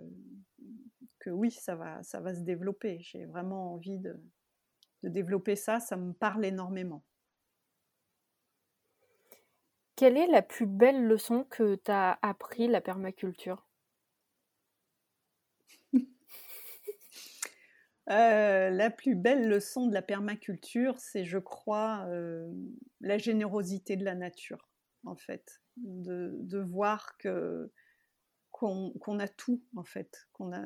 que 1.20 1.30
oui, 1.30 1.50
ça 1.50 1.76
va, 1.76 2.02
ça 2.02 2.20
va 2.20 2.34
se 2.34 2.40
développer. 2.40 2.98
J'ai 3.00 3.24
vraiment 3.24 3.74
envie 3.74 3.98
de, 3.98 4.20
de 5.02 5.08
développer 5.08 5.56
ça, 5.56 5.80
ça 5.80 5.96
me 5.96 6.12
parle 6.12 6.44
énormément. 6.44 7.04
Quelle 9.96 10.16
est 10.16 10.26
la 10.26 10.42
plus 10.42 10.66
belle 10.66 11.06
leçon 11.06 11.44
que 11.44 11.76
tu 11.76 11.90
as 11.90 12.18
appris 12.22 12.66
la 12.68 12.80
permaculture? 12.80 13.66
Euh, 18.10 18.68
la 18.70 18.90
plus 18.90 19.14
belle 19.14 19.48
leçon 19.48 19.86
de 19.86 19.94
la 19.94 20.02
permaculture, 20.02 20.98
c'est, 20.98 21.24
je 21.24 21.38
crois, 21.38 22.04
euh, 22.08 22.50
la 23.00 23.16
générosité 23.16 23.96
de 23.96 24.04
la 24.04 24.16
nature, 24.16 24.68
en 25.04 25.14
fait. 25.14 25.61
De, 25.76 26.58
voir 26.58 27.16
que 27.18 27.70
qu'on 28.50 29.18
a 29.18 29.28
tout, 29.28 29.62
en 29.76 29.84
fait. 29.84 30.28
Qu'on 30.32 30.52
a 30.52 30.62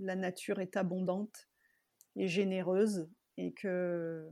la 0.00 0.16
nature 0.16 0.60
est 0.60 0.76
abondante 0.76 1.48
et 2.16 2.26
généreuse 2.26 3.08
et 3.36 3.52
que 3.52 4.28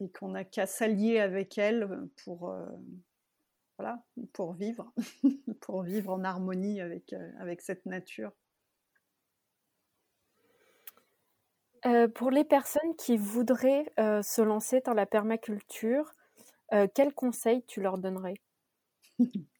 et 0.00 0.10
qu'on 0.10 0.28
n'a 0.28 0.44
qu'à 0.44 0.66
s'allier 0.66 1.20
avec 1.20 1.56
elle 1.56 1.88
pour 2.24 2.50
euh, 2.50 2.66
voilà 3.78 4.02
pour 4.32 4.54
vivre, 4.54 4.92
pour 5.60 5.82
vivre 5.82 6.12
en 6.12 6.24
harmonie 6.24 6.80
avec 6.80 7.14
avec 7.38 7.60
cette 7.60 7.86
nature. 7.86 8.32
Euh, 11.86 12.08
pour 12.08 12.30
les 12.30 12.44
personnes 12.44 12.96
qui 12.96 13.16
voudraient 13.16 13.92
euh, 14.00 14.20
se 14.20 14.42
lancer 14.42 14.80
dans 14.80 14.94
la 14.94 15.06
permaculture, 15.06 16.10
euh, 16.72 16.86
quels 16.92 17.14
conseils 17.14 17.64
tu 17.66 17.80
leur 17.80 17.98
donnerais? 17.98 18.40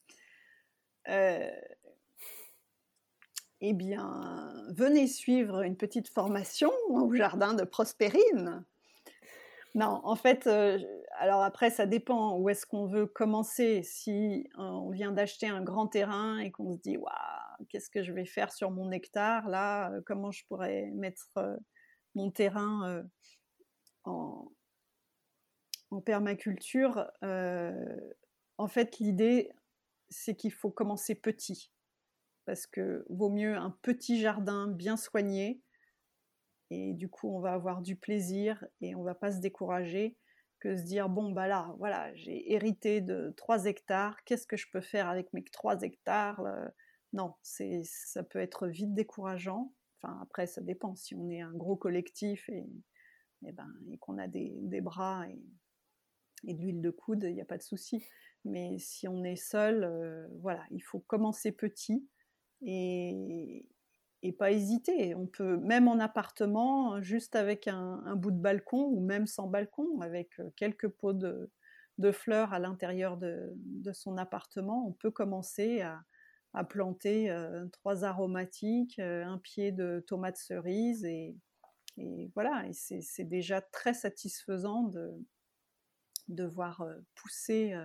Eh 3.60 3.72
bien, 3.72 4.52
venez 4.74 5.06
suivre 5.06 5.62
une 5.62 5.76
petite 5.76 6.08
formation 6.08 6.70
au 6.88 7.14
jardin 7.14 7.54
de 7.54 7.62
Prospérine. 7.62 8.64
Non, 9.76 10.00
en 10.02 10.16
fait, 10.16 10.48
alors 11.18 11.42
après, 11.42 11.70
ça 11.70 11.86
dépend 11.86 12.36
où 12.38 12.48
est-ce 12.48 12.66
qu'on 12.66 12.86
veut 12.86 13.06
commencer. 13.06 13.82
Si 13.84 14.48
on 14.58 14.90
vient 14.90 15.12
d'acheter 15.12 15.46
un 15.46 15.62
grand 15.62 15.86
terrain 15.86 16.38
et 16.38 16.50
qu'on 16.50 16.72
se 16.72 16.80
dit, 16.80 16.96
waouh, 16.96 17.66
qu'est-ce 17.68 17.88
que 17.88 18.02
je 18.02 18.12
vais 18.12 18.26
faire 18.26 18.52
sur 18.52 18.70
mon 18.72 18.90
hectare 18.90 19.48
là 19.48 19.92
Comment 20.06 20.32
je 20.32 20.44
pourrais 20.48 20.90
mettre 20.94 21.30
mon 22.16 22.30
terrain 22.30 22.88
euh, 22.88 23.02
en, 25.90 26.00
permaculture, 26.00 27.10
euh, 27.22 27.72
en 28.58 28.68
fait, 28.68 28.98
l'idée, 28.98 29.50
c'est 30.08 30.36
qu'il 30.36 30.52
faut 30.52 30.70
commencer 30.70 31.14
petit. 31.14 31.72
Parce 32.44 32.66
que 32.66 33.04
vaut 33.08 33.30
mieux 33.30 33.56
un 33.56 33.76
petit 33.82 34.20
jardin 34.20 34.68
bien 34.68 34.96
soigné, 34.96 35.60
et 36.70 36.94
du 36.94 37.08
coup, 37.08 37.28
on 37.34 37.40
va 37.40 37.52
avoir 37.52 37.82
du 37.82 37.96
plaisir 37.96 38.64
et 38.80 38.94
on 38.94 39.02
va 39.02 39.14
pas 39.14 39.32
se 39.32 39.38
décourager 39.38 40.16
que 40.58 40.76
se 40.76 40.82
dire 40.82 41.10
bon 41.10 41.32
bah 41.32 41.46
là 41.46 41.74
voilà 41.78 42.12
j'ai 42.14 42.50
hérité 42.52 43.02
de 43.02 43.34
3 43.36 43.66
hectares 43.66 44.24
qu'est-ce 44.24 44.46
que 44.46 44.56
je 44.56 44.66
peux 44.72 44.80
faire 44.80 45.06
avec 45.06 45.30
mes 45.34 45.44
3 45.44 45.82
hectares 45.82 46.42
non 47.12 47.34
c'est 47.42 47.82
ça 47.84 48.24
peut 48.24 48.40
être 48.40 48.66
vite 48.66 48.94
décourageant 48.94 49.74
après, 50.22 50.46
ça 50.46 50.60
dépend. 50.60 50.94
Si 50.94 51.14
on 51.14 51.30
est 51.30 51.40
un 51.40 51.52
gros 51.52 51.76
collectif 51.76 52.48
et, 52.48 52.66
ben, 53.42 53.72
et 53.90 53.98
qu'on 53.98 54.18
a 54.18 54.28
des, 54.28 54.80
bras 54.80 55.28
et, 55.28 55.40
et 56.44 56.54
de 56.54 56.60
l'huile 56.60 56.80
de 56.80 56.90
coude, 56.90 57.24
il 57.24 57.34
n'y 57.34 57.40
a 57.40 57.46
pas 57.46 57.58
de 57.58 57.62
souci. 57.62 58.04
Mais 58.44 58.78
si 58.78 59.08
on 59.08 59.24
est 59.24 59.36
seul, 59.36 59.84
euh, 59.84 60.26
voilà, 60.40 60.62
il 60.70 60.80
faut 60.80 61.00
commencer 61.00 61.52
petit 61.52 62.08
et, 62.62 63.66
et, 64.22 64.32
pas 64.32 64.52
hésiter. 64.52 65.14
On 65.14 65.26
peut, 65.26 65.56
même 65.58 65.88
en 65.88 65.98
appartement, 65.98 67.02
juste 67.02 67.34
avec 67.34 67.66
un, 67.68 68.14
bout 68.16 68.30
de 68.30 68.38
balcon 68.38 68.84
ou 68.84 69.00
même 69.00 69.26
sans 69.26 69.48
balcon, 69.48 70.00
avec 70.00 70.38
euh, 70.38 70.50
quelques 70.56 70.88
pots 70.88 71.12
de, 71.12 71.50
fleurs 72.12 72.52
à 72.52 72.58
l'intérieur 72.58 73.16
de, 73.16 73.52
de, 73.56 73.92
son 73.92 74.16
appartement, 74.16 74.86
on 74.86 74.92
peut 74.92 75.10
commencer 75.10 75.80
à, 75.80 76.02
à 76.54 76.62
planter 76.62 77.30
euh, 77.30 77.66
trois 77.72 78.04
aromatiques, 78.04 78.98
un 78.98 79.38
pied 79.38 79.72
de 79.72 80.04
tomates 80.06 80.36
cerises 80.36 81.04
et, 81.04 81.36
voilà, 82.34 82.66
et 82.68 82.72
c'est 82.74 83.24
déjà 83.24 83.62
très 83.62 83.94
satisfaisant 83.94 84.82
de, 84.82 85.14
de 86.28 86.44
voir 86.44 86.82
euh, 86.82 86.94
pousser 87.14 87.76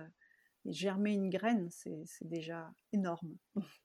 et 0.64 0.72
germer 0.72 1.12
une 1.12 1.30
graine, 1.30 1.68
c'est 1.70 2.06
déjà 2.22 2.72
énorme. 2.92 3.36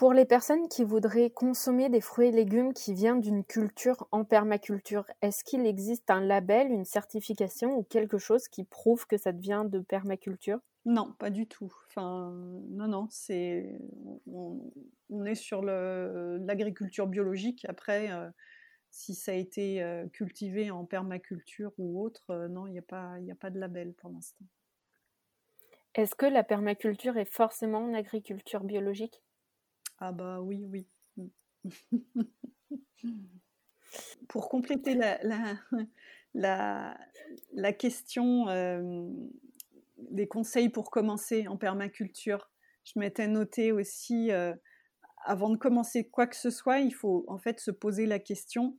Pour 0.00 0.14
les 0.14 0.24
personnes 0.24 0.66
qui 0.68 0.82
voudraient 0.82 1.28
consommer 1.28 1.90
des 1.90 2.00
fruits 2.00 2.28
et 2.28 2.32
légumes 2.32 2.72
qui 2.72 2.94
viennent 2.94 3.20
d'une 3.20 3.44
culture 3.44 4.08
en 4.12 4.24
permaculture, 4.24 5.04
est-ce 5.20 5.44
qu'il 5.44 5.66
existe 5.66 6.10
un 6.10 6.22
label, 6.22 6.70
une 6.70 6.86
certification 6.86 7.76
ou 7.76 7.82
quelque 7.82 8.16
chose 8.16 8.48
qui 8.48 8.64
prouve 8.64 9.06
que 9.06 9.18
ça 9.18 9.32
devient 9.32 9.66
de 9.68 9.80
permaculture? 9.80 10.58
Non, 10.86 11.12
pas 11.18 11.28
du 11.28 11.46
tout. 11.46 11.70
Enfin, 11.86 12.32
non, 12.70 12.88
non, 12.88 13.08
c'est 13.10 13.78
on, 14.26 14.72
est 15.26 15.34
sur 15.34 15.60
l'agriculture 15.60 17.06
biologique. 17.06 17.66
Après, 17.68 18.10
euh, 18.10 18.30
si 18.90 19.14
ça 19.14 19.32
a 19.32 19.34
été 19.34 19.82
euh, 19.82 20.08
cultivé 20.08 20.70
en 20.70 20.84
permaculture 20.84 21.72
ou 21.78 22.02
autre, 22.02 22.30
euh, 22.30 22.48
non, 22.48 22.66
il 22.66 22.72
n'y 22.72 22.78
a 22.78 22.82
pas, 22.82 23.14
a 23.14 23.34
pas 23.38 23.50
de 23.50 23.58
label 23.58 23.92
pour 23.94 24.10
l'instant. 24.10 24.44
Est-ce 25.94 26.14
que 26.14 26.26
la 26.26 26.44
permaculture 26.44 27.16
est 27.16 27.30
forcément 27.30 27.88
une 27.88 27.94
agriculture 27.94 28.64
biologique? 28.64 29.22
Ah 29.98 30.12
bah 30.12 30.40
oui, 30.40 30.64
oui. 30.64 30.86
Pour 34.28 34.48
compléter 34.48 34.94
la, 34.94 35.18
la, 36.34 36.96
la 37.52 37.72
question 37.72 38.46
des 39.98 40.28
conseils 40.28 40.68
pour 40.68 40.90
commencer 40.90 41.48
en 41.48 41.56
permaculture. 41.56 42.50
Je 42.84 42.98
m'étais 42.98 43.28
noté 43.28 43.72
aussi, 43.72 44.30
avant 45.24 45.50
de 45.50 45.56
commencer 45.56 46.08
quoi 46.08 46.26
que 46.26 46.36
ce 46.36 46.50
soit, 46.50 46.80
il 46.80 46.94
faut 46.94 47.24
en 47.28 47.38
fait 47.38 47.60
se 47.60 47.70
poser 47.70 48.06
la 48.06 48.18
question 48.18 48.76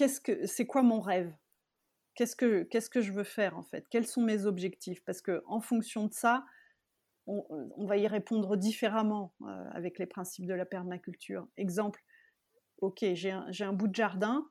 qu'est-ce 0.00 0.20
que 0.20 0.46
c'est 0.46 0.66
quoi 0.66 0.82
mon 0.82 1.00
rêve? 1.00 1.34
Qu'est-ce 2.14 2.36
que 2.36 2.66
que 2.90 3.00
je 3.00 3.12
veux 3.12 3.24
faire 3.24 3.58
en 3.58 3.62
fait? 3.62 3.86
Quels 3.90 4.06
sont 4.06 4.22
mes 4.22 4.46
objectifs? 4.46 5.04
Parce 5.04 5.20
que 5.20 5.42
en 5.46 5.60
fonction 5.60 6.06
de 6.06 6.12
ça, 6.14 6.44
on, 7.26 7.86
va 7.86 7.96
y 7.96 8.08
répondre 8.08 8.56
différemment 8.56 9.34
avec 9.72 9.98
les 9.98 10.06
principes 10.06 10.46
de 10.46 10.54
la 10.54 10.64
permaculture. 10.64 11.46
Exemple, 11.56 12.02
ok, 12.78 13.04
j'ai 13.12 13.30
un, 13.30 13.50
un, 13.60 13.72
bout 13.72 13.88
de 13.88 13.94
jardin, 13.94 14.48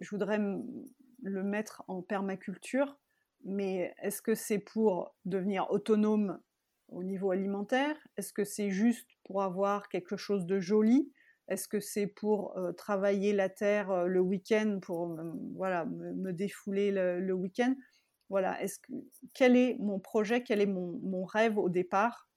je 0.00 0.10
voudrais 0.10 0.38
le 0.38 1.42
mettre 1.42 1.84
en 1.88 2.02
permaculture, 2.02 2.98
mais 3.44 3.94
est-ce 4.02 4.20
que 4.20 4.34
c'est 4.34 4.58
pour 4.58 5.14
devenir 5.24 5.70
autonome 5.70 6.40
au 6.88 7.02
niveau 7.02 7.30
alimentaire? 7.30 7.96
Est-ce 8.16 8.32
que 8.32 8.44
c'est 8.44 8.70
juste 8.70 9.08
pour 9.24 9.42
avoir 9.42 9.88
quelque 9.88 10.16
chose 10.16 10.46
de 10.46 10.60
joli? 10.60 11.12
Est-ce 11.48 11.68
que 11.68 11.80
c'est 11.80 12.06
pour 12.06 12.56
euh, 12.56 12.72
travailler 12.72 13.32
la 13.32 13.48
terre 13.48 13.90
euh, 13.90 14.06
le 14.06 14.20
week-end, 14.20 14.78
pour 14.80 15.18
voilà, 15.54 15.84
me, 15.84 16.32
défouler 16.32 16.90
le, 16.90 17.32
week-end? 17.32 17.74
Voilà, 18.30 18.60
est-ce 18.62 18.78
que, 18.78 18.92
quel 19.34 19.56
est 19.56 19.76
mon 19.78 19.98
projet, 19.98 20.42
quel 20.42 20.60
est 20.60 20.66
mon, 20.66 20.98
mon, 21.02 21.24
rêve 21.24 21.58
au 21.58 21.68
départ? 21.68 22.28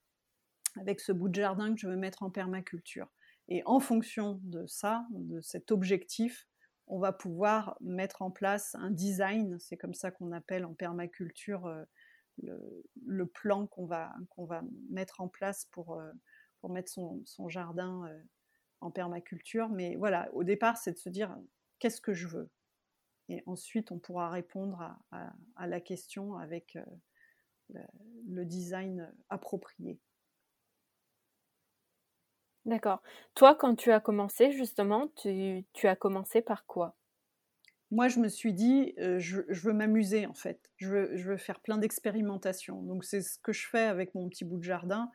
Avec 0.78 1.00
ce 1.00 1.12
bout 1.12 1.28
de 1.28 1.34
jardin 1.34 1.74
que 1.74 1.80
je 1.80 1.88
veux 1.88 1.96
mettre 1.96 2.22
en 2.22 2.30
permaculture. 2.30 3.08
Et 3.48 3.62
en 3.64 3.80
fonction 3.80 4.40
de 4.44 4.66
ça, 4.66 5.06
de 5.10 5.40
cet 5.40 5.72
objectif, 5.72 6.46
on 6.86 6.98
va 6.98 7.12
pouvoir 7.12 7.76
mettre 7.80 8.22
en 8.22 8.30
place 8.30 8.74
un 8.74 8.90
design, 8.90 9.58
c'est 9.58 9.76
comme 9.76 9.94
ça 9.94 10.10
qu'on 10.10 10.32
appelle 10.32 10.64
en 10.64 10.74
permaculture 10.74 11.66
euh, 12.44 12.82
le, 13.04 13.26
plan 13.26 13.66
qu'on 13.66 13.86
va, 13.86 14.12
mettre 14.90 15.20
en 15.20 15.28
place 15.28 15.66
pour, 15.66 15.94
euh, 15.94 16.12
mettre 16.68 16.90
son, 16.90 17.48
jardin 17.48 18.06
euh, 18.06 18.22
en 18.80 18.90
permaculture. 18.90 19.68
Mais 19.68 19.96
voilà, 19.96 20.28
au 20.34 20.44
départ, 20.44 20.76
c'est 20.76 20.92
de 20.92 20.98
se 20.98 21.08
dire 21.08 21.36
qu'est-ce 21.78 22.00
que 22.00 22.14
je 22.14 22.28
veux? 22.28 22.50
Et 23.28 23.42
ensuite, 23.46 23.92
on 23.92 23.98
pourra 23.98 24.30
répondre 24.30 24.96
à, 25.10 25.66
la 25.66 25.80
question 25.80 26.38
avec 26.38 26.78
le 27.68 28.44
design 28.46 29.12
approprié. 29.28 30.00
D'accord. 32.68 33.00
Toi, 33.34 33.54
quand 33.54 33.76
tu 33.76 33.92
as 33.92 34.00
commencé, 34.00 34.52
justement, 34.52 35.08
tu, 35.16 35.64
as 35.84 35.96
commencé 35.96 36.42
par 36.42 36.66
quoi? 36.66 36.97
Moi, 37.90 38.08
je 38.08 38.20
me 38.20 38.28
suis 38.28 38.52
dit, 38.52 38.94
je, 38.98 39.40
veux 39.62 39.72
m'amuser, 39.72 40.26
en 40.26 40.34
fait. 40.34 40.70
Je 40.76 40.88
veux, 40.88 41.36
faire 41.36 41.60
plein 41.60 41.78
d'expérimentations. 41.78 42.82
Donc, 42.82 43.04
c'est 43.04 43.22
ce 43.22 43.38
que 43.38 43.52
je 43.52 43.66
fais 43.66 43.84
avec 43.84 44.14
mon 44.14 44.28
petit 44.28 44.44
bout 44.44 44.58
de 44.58 44.62
jardin. 44.62 45.10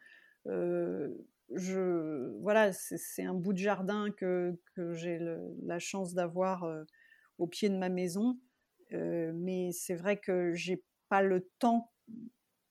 voilà, 1.45 2.73
c'est 2.73 3.23
un 3.23 3.35
bout 3.35 3.53
de 3.53 3.59
jardin 3.59 4.09
que, 4.11 4.57
j'ai 4.93 5.19
la 5.63 5.79
chance 5.79 6.13
d'avoir 6.13 6.67
au 7.37 7.47
pied 7.47 7.69
de 7.69 7.77
ma 7.77 7.89
maison. 7.89 8.39
mais 8.91 9.71
c'est 9.71 9.95
vrai 9.95 10.17
que 10.17 10.53
j'ai 10.53 10.83
pas 11.09 11.21
le 11.21 11.47
temps 11.59 11.93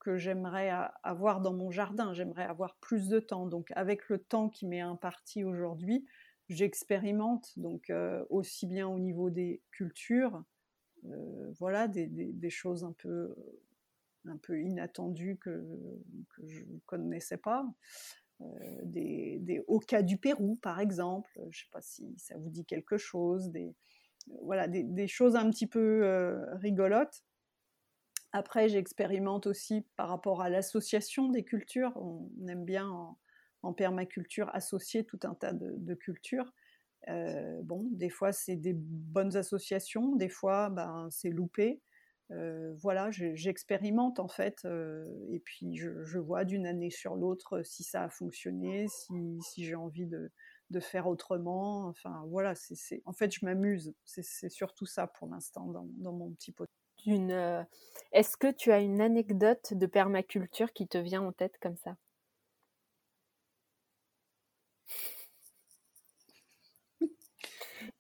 que 0.03 0.17
j'aimerais 0.17 0.71
avoir 1.05 1.41
dans 1.41 1.53
mon 1.53 1.71
jardin. 1.71 2.12
J'aimerais 2.12 2.45
avoir 2.45 2.77
plus 2.81 3.09
de 3.09 3.21
temps. 3.21 3.47
Donc 3.47 3.71
avec 3.77 4.09
le 4.09 4.19
temps 4.19 4.49
qui 4.49 4.67
m'est 4.67 4.81
imparti 4.81 5.45
aujourd'hui, 5.45 6.05
j'expérimente 6.53 7.59
donc 7.59 7.91
euh, 7.91 8.25
aussi 8.31 8.67
bien 8.67 8.88
au 8.88 8.99
niveau 8.99 9.31
des 9.31 9.62
cultures, 9.71 10.45
euh, 11.07 11.53
voilà, 11.59 11.88
des, 11.88 12.51
choses 12.51 12.85
un 12.85 12.93
peu, 12.93 13.35
inattendues 14.51 15.38
que, 15.38 15.65
je 16.45 16.61
ne 16.65 16.79
connaissais 16.87 17.38
pas. 17.38 17.67
Euh, 18.41 18.45
des, 18.85 19.38
des 19.41 19.62
du 20.03 20.17
Pérou, 20.19 20.57
par 20.62 20.81
exemple. 20.81 21.31
Je 21.37 21.41
ne 21.41 21.53
sais 21.53 21.71
pas 21.71 21.81
si 21.81 22.15
ça 22.19 22.37
vous 22.38 22.51
dit 22.51 22.65
quelque 22.65 22.99
chose. 22.99 23.51
Des, 23.51 23.75
voilà, 24.43 24.69
des, 24.69 25.09
choses 25.09 25.37
un 25.37 25.51
petit 25.51 25.67
peu 25.67 26.41
rigolotes. 26.55 27.25
Après, 28.33 28.69
j'expérimente 28.69 29.47
aussi 29.47 29.85
par 29.97 30.09
rapport 30.09 30.41
à 30.41 30.49
l'association 30.49 31.29
des 31.29 31.45
cultures. 31.45 31.93
On 31.97 32.31
aime 32.49 32.65
bien 32.65 32.88
en, 32.88 33.19
permaculture 33.72 34.51
associer 34.53 35.05
tout 35.05 35.20
un 35.22 35.35
tas 35.35 35.53
de, 35.53 35.94
cultures. 35.94 36.53
Euh, 37.09 37.61
bon, 37.62 37.88
des 37.92 38.11
fois 38.11 38.33
c'est 38.33 38.57
des 38.57 38.75
bonnes 38.75 39.37
associations, 39.37 40.16
des 40.16 40.29
fois 40.29 40.70
ben, 40.70 41.09
c'est 41.11 41.31
loupé. 41.31 41.81
Euh, 42.31 42.72
voilà, 42.81 43.11
j'expérimente 43.11 44.18
en 44.18 44.29
fait, 44.29 44.64
euh, 44.64 45.07
et 45.31 45.40
puis 45.40 45.77
je, 45.77 46.18
vois 46.18 46.44
d'une 46.44 46.66
année 46.66 46.90
sur 46.90 47.14
l'autre 47.14 47.62
si 47.62 47.83
ça 47.83 48.05
a 48.05 48.09
fonctionné, 48.09 48.87
si, 48.88 49.64
j'ai 49.64 49.75
envie 49.75 50.07
de, 50.07 50.31
faire 50.81 51.07
autrement. 51.07 51.87
Enfin 51.88 52.25
voilà, 52.29 52.55
c'est 52.55 53.03
en 53.05 53.12
fait 53.12 53.31
je 53.33 53.44
m'amuse. 53.44 53.94
C'est 54.05 54.48
surtout 54.48 54.87
ça 54.87 55.07
pour 55.07 55.29
l'instant 55.29 55.66
dans, 55.66 56.12
mon 56.12 56.31
petit 56.31 56.53
pot. 56.53 56.66
Est-ce 58.12 58.37
que 58.37 58.51
tu 58.51 58.72
as 58.72 58.81
une 58.81 59.01
anecdote 59.01 59.75
de 59.75 59.87
permaculture 59.87 60.72
qui 60.72 60.88
te 60.88 60.98
vient 60.98 61.22
en 61.22 61.33
tête 61.33 61.59
comme 61.61 61.77
ça? 61.77 61.96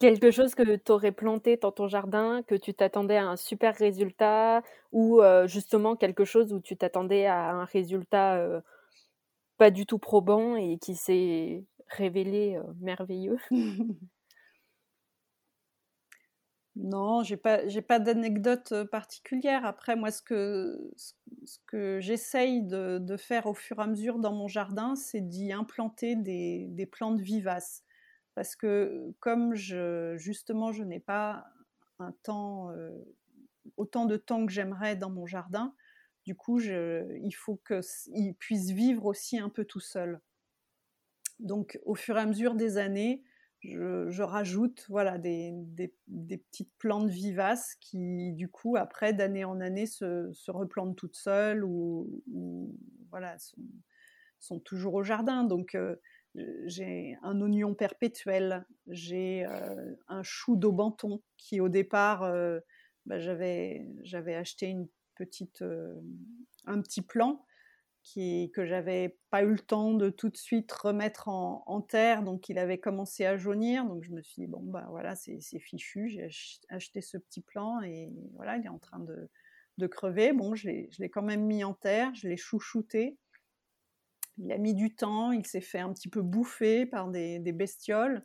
Quelque 0.02 0.32
chose 0.32 0.56
que 0.56 0.76
tu 0.76 0.90
aurais 0.90 1.12
planté 1.12 1.56
dans 1.56 1.70
ton 1.70 1.86
jardin, 1.86 2.42
que 2.42 2.56
tu 2.56 2.74
t'attendais 2.74 3.18
à 3.18 3.28
un 3.28 3.36
super 3.36 3.76
résultat, 3.76 4.62
ou 4.90 5.22
euh, 5.22 5.46
justement 5.46 5.94
quelque 5.94 6.24
chose 6.24 6.52
où 6.52 6.58
tu 6.60 6.76
t'attendais 6.76 7.26
à 7.26 7.52
un 7.52 7.64
résultat 7.64 8.34
euh, 8.34 8.60
pas 9.58 9.70
du 9.70 9.86
tout 9.86 9.98
probant 10.00 10.56
et 10.56 10.78
qui 10.78 10.96
s'est 10.96 11.64
révélé 11.88 12.58
merveilleux? 12.80 13.38
Non, 16.76 17.22
j'ai 17.22 17.36
pas, 17.36 17.60
pas 17.86 17.98
d'anecdote 17.98 18.72
particulière. 18.90 19.66
Après, 19.66 19.94
moi, 19.94 20.10
ce 20.10 20.22
que, 20.22 20.90
ce 21.44 22.00
j'essaye 22.00 22.62
de, 22.62 23.16
faire 23.18 23.46
au 23.46 23.52
fur 23.54 23.78
et 23.78 23.82
à 23.82 23.86
mesure 23.86 24.18
dans 24.18 24.32
mon 24.32 24.48
jardin, 24.48 24.96
c'est 24.96 25.20
d'y 25.20 25.52
implanter 25.52 26.16
des, 26.16 26.88
plantes 26.90 27.20
vivaces. 27.20 27.84
Parce 28.34 28.56
que 28.56 29.12
comme 29.20 29.54
je, 29.54 30.16
justement, 30.16 30.72
je 30.72 30.82
n'ai 30.82 31.00
pas 31.00 31.46
autant 33.76 34.06
de 34.06 34.16
temps 34.16 34.46
que 34.46 34.52
j'aimerais 34.52 34.96
dans 34.96 35.10
mon 35.10 35.26
jardin, 35.26 35.74
du 36.24 36.34
coup, 36.34 36.60
il 36.60 37.34
faut 37.34 37.60
qu'il 37.66 38.34
puisse 38.34 38.70
vivre 38.70 39.06
aussi 39.06 39.38
un 39.38 39.48
peu 39.48 39.64
tout 39.64 39.80
seul. 39.80 40.20
Donc, 41.40 41.78
au 41.84 41.94
fur 41.94 42.16
et 42.16 42.20
à 42.20 42.26
mesure 42.26 42.54
des 42.54 42.78
années, 42.78 43.24
je, 43.60 44.22
rajoute 44.22 44.86
voilà, 44.88 45.18
des, 45.18 45.52
petites 46.08 46.72
plantes 46.78 47.08
vivaces 47.08 47.76
qui, 47.80 48.32
du 48.32 48.48
coup, 48.48 48.76
après, 48.76 49.12
d'année 49.12 49.44
en 49.44 49.60
année, 49.60 49.86
se, 49.86 50.50
replantent 50.50 50.96
toutes 50.96 51.16
seules 51.16 51.64
ou, 51.64 52.22
voilà, 53.10 53.36
sont, 54.38 54.60
toujours 54.60 54.94
au 54.94 55.02
jardin. 55.02 55.44
Donc, 55.44 55.76
j'ai 56.34 57.16
un 57.22 57.40
oignon 57.40 57.74
perpétuel, 57.74 58.64
j'ai 58.86 59.44
euh, 59.44 59.94
un 60.08 60.22
chou 60.22 60.56
d'aubenton 60.56 61.22
qui, 61.36 61.60
au 61.60 61.68
départ, 61.68 62.22
euh, 62.22 62.60
bah, 63.06 63.18
j'avais 63.18 63.84
acheté 64.34 64.74
un 66.66 66.80
petit 66.80 67.02
plant 67.02 67.44
qui, 68.02 68.50
que 68.52 68.64
j'avais 68.64 69.18
pas 69.30 69.42
eu 69.42 69.52
le 69.52 69.58
temps 69.58 69.94
de 69.94 70.10
tout 70.10 70.28
de 70.28 70.36
suite 70.36 70.70
remettre 70.72 71.28
en, 71.28 71.80
terre, 71.82 72.22
donc 72.22 72.48
il 72.48 72.58
avait 72.58 72.78
commencé 72.78 73.24
à 73.24 73.36
jaunir, 73.36 73.84
donc 73.84 74.02
je 74.02 74.10
me 74.10 74.22
suis 74.22 74.42
dit 74.42 74.48
bon 74.48 74.62
bah 74.62 74.86
voilà 74.90 75.14
c'est 75.14 75.40
fichu, 75.60 76.08
j'ai 76.08 76.28
acheté 76.68 77.00
ce 77.00 77.16
petit 77.16 77.42
plant 77.42 77.80
et 77.82 78.10
voilà 78.34 78.56
il 78.56 78.64
est 78.64 78.70
en 78.70 78.78
train 78.78 79.00
de 79.00 79.86
crever. 79.86 80.32
Bon 80.32 80.54
je 80.54 80.68
l'ai 80.68 81.10
quand 81.10 81.22
même 81.22 81.44
mis 81.44 81.64
en 81.64 81.74
terre, 81.74 82.12
je 82.14 82.28
l'ai 82.28 82.36
chouchouté. 82.36 83.18
Il 84.38 84.50
a 84.52 84.58
mis 84.58 84.74
du 84.74 84.94
temps, 84.94 85.32
il 85.32 85.46
s'est 85.46 85.60
fait 85.60 85.78
un 85.78 85.92
petit 85.92 86.08
peu 86.08 86.22
bouffer 86.22 86.86
par 86.86 87.08
des, 87.08 87.38
des, 87.38 87.52
bestioles. 87.52 88.24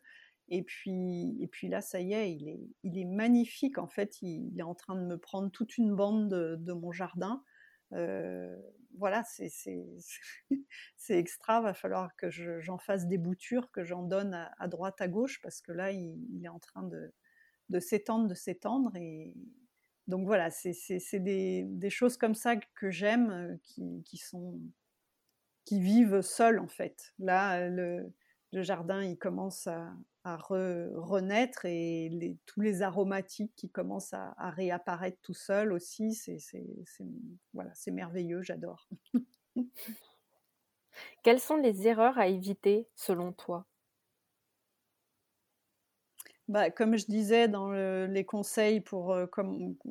Et 0.50 0.64
puis, 0.64 1.38
et 1.42 1.48
puis 1.48 1.68
là, 1.68 1.82
ça 1.82 2.00
y 2.00 2.14
est 2.14 2.32
il, 2.32 2.48
est, 2.48 2.60
il 2.84 2.98
est 2.98 3.06
magnifique. 3.06 3.78
En 3.78 3.88
fait, 3.88 4.22
il, 4.22 4.58
est 4.58 4.64
en 4.64 4.76
train 4.76 4.96
de 4.96 5.06
me 5.06 5.18
prendre 5.18 5.52
toute 5.52 5.78
une 5.78 5.94
bande 5.94 6.30
de, 6.30 6.74
mon 6.74 6.92
jardin. 6.92 7.44
Euh, 7.94 8.56
voilà, 8.98 9.24
c'est 9.26 9.52
extra. 11.10 11.62
Va 11.62 11.74
falloir 11.74 12.16
que 12.16 12.30
j'en 12.30 12.78
fasse 12.78 13.08
des 13.08 13.18
boutures, 13.18 13.72
que 13.72 13.84
j'en 13.84 14.04
donne 14.04 14.34
à, 14.58 14.68
droite, 14.68 15.02
à 15.02 15.08
gauche, 15.10 15.42
parce 15.42 15.62
que 15.62 15.74
là, 15.74 15.92
il, 15.92 16.42
est 16.44 16.50
en 16.50 16.60
train 16.60 16.84
de, 16.84 17.80
s'étendre, 17.80 18.28
de 18.28 18.34
s'étendre. 18.34 18.96
Et 18.96 19.34
donc 20.08 20.26
voilà, 20.26 20.50
c'est 20.50 21.20
des, 21.20 21.90
choses 21.90 22.16
comme 22.16 22.36
ça 22.36 22.56
que 22.56 22.90
j'aime, 22.90 23.60
qui, 23.64 24.18
sont 24.18 24.62
qui 25.68 25.82
vivent 25.82 26.22
seules 26.22 26.60
en 26.60 26.68
fait. 26.68 27.14
Là, 27.20 27.68
le 27.68 28.14
jardin 28.54 29.04
il 29.04 29.18
commence 29.18 29.68
à, 29.68 29.94
renaître 30.24 31.66
et 31.66 32.38
tous 32.46 32.60
les 32.62 32.82
aromatiques 32.82 33.54
qui 33.56 33.70
commencent 33.70 34.14
à, 34.14 34.34
réapparaître 34.50 35.18
tout 35.22 35.34
seuls 35.34 35.74
aussi, 35.74 36.14
c'est 36.14 36.40
voilà, 37.54 37.72
merveilleux, 37.92 38.42
j'adore. 38.42 38.88
Quelles 41.24 41.40
sont 41.42 41.58
les 41.58 41.88
erreurs 41.88 42.18
à 42.18 42.28
éviter 42.28 42.88
selon 42.96 43.34
toi? 43.34 43.66
Bah, 46.48 46.72
comme 46.72 46.98
je 46.98 47.08
disais 47.08 47.50
dans 47.50 47.72
les 47.72 48.26
conseils 48.26 48.80
pour, 48.80 49.12
euh, 49.12 49.26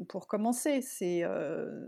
pour 0.09 0.27
commencer, 0.27 0.81
c'est 0.81 1.23
euh, 1.23 1.87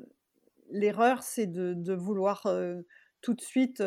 l'erreur, 0.70 1.22
c'est 1.22 1.46
de, 1.46 1.94
vouloir 1.94 2.46
euh, 2.46 2.82
tout 3.20 3.34
de 3.34 3.40
suite 3.40 3.82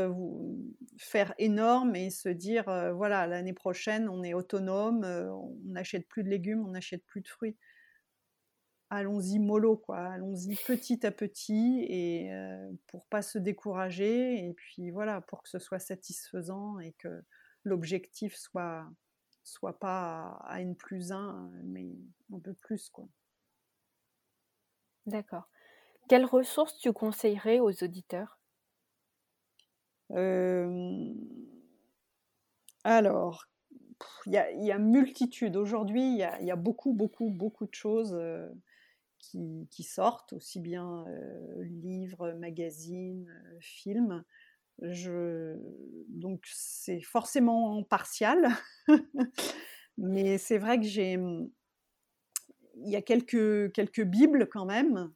faire 0.98 1.34
énorme 1.38 1.96
et 1.96 2.10
se 2.10 2.30
dire 2.30 2.66
voilà 2.96 3.28
l'année 3.28 3.54
prochaine 3.54 4.10
on 4.10 4.24
est 4.24 4.34
autonome, 4.34 5.04
on 5.06 5.56
n'achète 5.66 6.08
plus 6.08 6.24
de 6.24 6.30
légumes, 6.30 6.66
on 6.66 6.72
n'achète 6.72 7.06
plus 7.06 7.22
de 7.22 7.28
fruits. 7.28 7.58
Allons-y 8.90 9.40
mollo 9.40 9.78
quoi, 9.78 10.00
allons-y 10.00 10.56
petit 10.68 11.06
à 11.06 11.12
petit 11.12 11.86
et 11.88 12.30
pour 12.88 13.06
pas 13.08 13.22
se 13.22 13.38
décourager 13.38 14.46
et 14.46 14.54
puis 14.54 14.92
voilà 14.92 15.22
pour 15.22 15.44
que 15.44 15.50
ce 15.50 15.60
soit 15.60 15.80
satisfaisant 15.80 16.78
et 16.80 16.92
que 16.94 17.24
l'objectif 17.64 18.36
soit 18.36 18.86
soit 19.44 19.80
pas 19.80 20.40
à 20.44 20.62
N 20.62 20.76
plus 20.76 21.12
1, 21.12 21.52
mais 21.64 21.88
un 22.34 22.40
peu 22.40 22.54
plus. 22.54 22.90
quoi. 22.90 23.08
D'accord. 25.06 25.48
Quelles 26.10 26.26
ressources 26.26 26.78
tu 26.80 26.94
conseillerais 26.94 27.60
aux 27.60 27.84
auditeurs? 27.84 28.41
Alors, 32.84 33.47
il 34.26 34.34
y, 34.34 34.72
a 34.72 34.78
multitude. 34.80 35.55
Aujourd'hui, 35.55 36.01
il 36.01 36.18
y, 36.18 36.51
a, 36.51 36.55
beaucoup, 36.55 36.93
beaucoup, 36.93 37.30
beaucoup 37.30 37.66
de 37.66 37.74
choses 37.74 38.18
qui, 39.20 39.84
sortent, 39.84 40.34
aussi 40.34 40.59
bien 40.59 41.05
livres, 41.62 42.32
magazines, 42.34 43.32
films 43.59 44.24
donc 46.07 46.43
c'est 46.45 47.01
forcément 47.01 47.84
partial, 47.84 48.49
mais 49.97 50.38
c'est 50.38 50.57
vrai 50.57 50.80
que 50.80 50.86
j'ai, 50.86 51.14
il 52.76 52.89
y 52.89 52.95
a 52.95 53.01
quelques, 53.01 53.72
quelques 53.74 54.03
bibles 54.03 54.47
quand 54.49 54.66
même. 54.66 55.12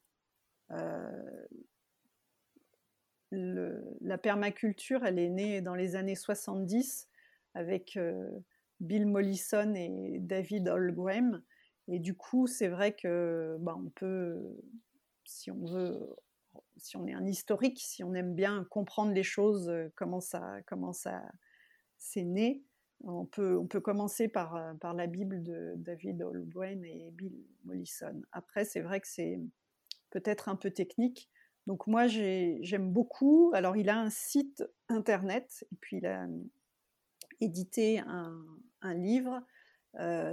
La 4.01 4.17
permaculture, 4.17 5.05
elle 5.05 5.19
est 5.19 5.29
née 5.29 5.61
dans 5.61 5.75
les 5.75 5.95
années 5.95 6.15
70 6.15 7.07
avec 7.53 7.97
euh, 7.97 8.29
Bill 8.79 9.05
Mollison 9.05 9.73
et 9.75 10.17
David 10.19 10.67
Holmgren. 10.67 11.43
Et 11.87 11.99
du 11.99 12.15
coup, 12.15 12.47
c'est 12.47 12.67
vrai 12.67 12.93
que 12.93 13.57
bah, 13.59 13.75
on 13.77 13.89
peut, 13.89 14.57
si 15.23 15.51
on 15.51 15.65
veut 15.65 16.15
si 16.77 16.97
on 16.97 17.07
est 17.07 17.13
un 17.13 17.25
historique, 17.25 17.79
si 17.79 18.03
on 18.03 18.13
aime 18.13 18.35
bien 18.35 18.65
comprendre 18.69 19.11
les 19.13 19.23
choses, 19.23 19.69
euh, 19.69 19.87
comment 19.95 20.21
ça, 20.21 20.57
comment 20.67 20.93
ça 20.93 21.23
c'est 21.97 22.23
né, 22.23 22.63
on 23.03 23.25
peut, 23.25 23.57
on 23.57 23.67
peut 23.67 23.79
commencer 23.79 24.27
par, 24.27 24.55
euh, 24.55 24.73
par 24.75 24.93
la 24.93 25.07
Bible 25.07 25.43
de 25.43 25.73
David 25.77 26.21
Holmgren 26.21 26.83
et 26.85 27.11
Bill 27.11 27.33
Mollison. 27.63 28.21
Après, 28.31 28.65
c'est 28.65 28.81
vrai 28.81 28.99
que 28.99 29.07
c'est 29.07 29.39
peut-être 30.09 30.49
un 30.49 30.55
peu 30.55 30.71
technique. 30.71 31.29
Donc 31.67 31.87
moi, 31.87 32.07
j'aime 32.07 32.91
beaucoup. 32.91 33.51
Alors, 33.53 33.75
il 33.75 33.89
a 33.89 33.99
un 33.99 34.09
site 34.09 34.63
internet 34.87 35.65
et 35.71 35.75
puis 35.81 35.97
il 35.97 36.05
a 36.05 36.25
euh, 36.25 36.43
édité 37.41 37.99
un, 37.99 38.93
livre. 38.93 39.41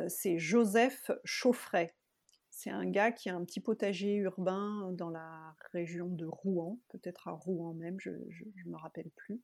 c'est 0.08 0.38
Joseph 0.38 1.10
Chauffret. 1.24 1.94
C'est 2.50 2.68
un 2.68 2.84
gars 2.84 3.12
qui 3.12 3.30
a 3.30 3.34
un 3.34 3.42
petit 3.46 3.60
potager 3.60 4.16
urbain 4.16 4.92
dans 4.92 5.08
la 5.08 5.56
région 5.72 6.08
de 6.08 6.26
Rouen, 6.26 6.78
peut-être 6.90 7.28
à 7.28 7.30
Rouen 7.32 7.72
même, 7.72 7.98
je 7.98 8.10
ne 8.10 8.70
me 8.70 8.76
rappelle 8.76 9.10
plus. 9.16 9.40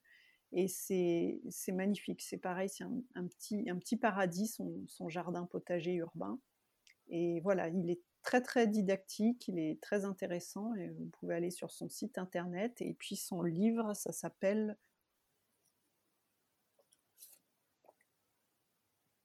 Et 0.53 0.69
c'est 0.69 1.41
magnifique, 1.73 2.23
c'est 2.23 2.39
pareil, 2.39 2.69
c'est 2.69 2.85
un, 2.85 3.27
petit, 3.27 3.69
un 3.69 3.77
petit 3.79 3.97
paradis, 3.97 4.49
son, 4.49 4.83
son, 4.87 5.09
jardin 5.09 5.45
potager 5.45 5.95
urbain. 5.95 6.39
Et 7.09 7.41
voilà, 7.41 7.69
il 7.69 7.91
est 7.91 8.01
très 8.23 8.43
très 8.43 8.67
didactique, 8.67 9.49
il 9.49 9.59
est 9.59 9.81
très 9.81 10.05
intéressant, 10.05 10.75
et 10.75 10.89
vous 10.89 11.07
pouvez 11.19 11.35
aller 11.35 11.51
sur 11.51 11.71
son 11.71 11.89
site 11.89 12.19
internet. 12.19 12.81
Et 12.81 12.95
puis 12.95 13.17
son 13.17 13.43
livre, 13.43 13.95
ça 13.95 14.13
s'appelle 14.13 14.77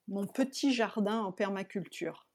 Mon 0.07 0.27
petit 0.27 0.73
jardin 0.73 1.21
en 1.21 1.31
permaculture. 1.31 2.27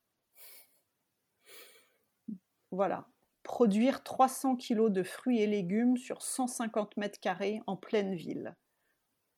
Voilà. 2.71 3.09
Produire 3.43 4.03
300 4.03 4.57
kg 4.57 4.89
de 4.89 5.03
fruits 5.03 5.41
et 5.41 5.47
légumes 5.47 5.97
sur 5.97 6.23
150 6.23 6.97
mètres 6.97 7.21
carrés 7.21 7.61
en 7.67 7.77
pleine 7.77 8.15
ville. 8.15 8.57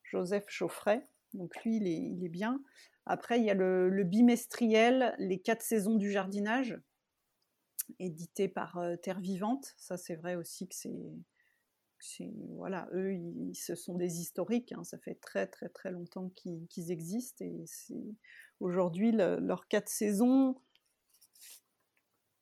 Joseph 0.04 0.46
Chauffret, 0.48 1.06
donc 1.34 1.54
lui, 1.62 1.76
il 1.76 1.86
est, 2.24 2.28
bien. 2.28 2.60
Après, 3.06 3.38
il 3.38 3.44
y 3.44 3.50
a 3.50 3.54
le, 3.54 4.04
bimestriel 4.04 5.14
Les 5.18 5.40
quatre 5.40 5.62
saisons 5.62 5.94
du 5.94 6.10
jardinage, 6.10 6.78
édité 7.99 8.49
par 8.49 8.78
euh, 8.78 8.97
Terre 8.97 9.20
Vivante. 9.20 9.74
Ça, 9.76 9.97
c'est 9.97 10.16
vrai 10.16 10.36
aussi 10.36 10.68
que 10.68 10.74
c'est. 10.74 12.30
voilà, 12.57 12.88
eux, 12.93 13.14
ils, 13.14 13.55
ce 13.55 13.74
sont 13.74 13.95
des 13.95 14.20
historiques. 14.20 14.72
Hein. 14.72 14.84
ça 14.84 14.99
fait 14.99 15.16
très, 15.16 15.47
très, 15.47 15.68
très 15.68 15.91
longtemps 15.91 16.30
qu'ils 16.30 16.91
existent. 16.91 17.45
Et 17.45 17.64
aujourd'hui, 18.61 19.12
leurs 19.12 19.68
quatre 19.68 19.88
saisons, 19.88 20.61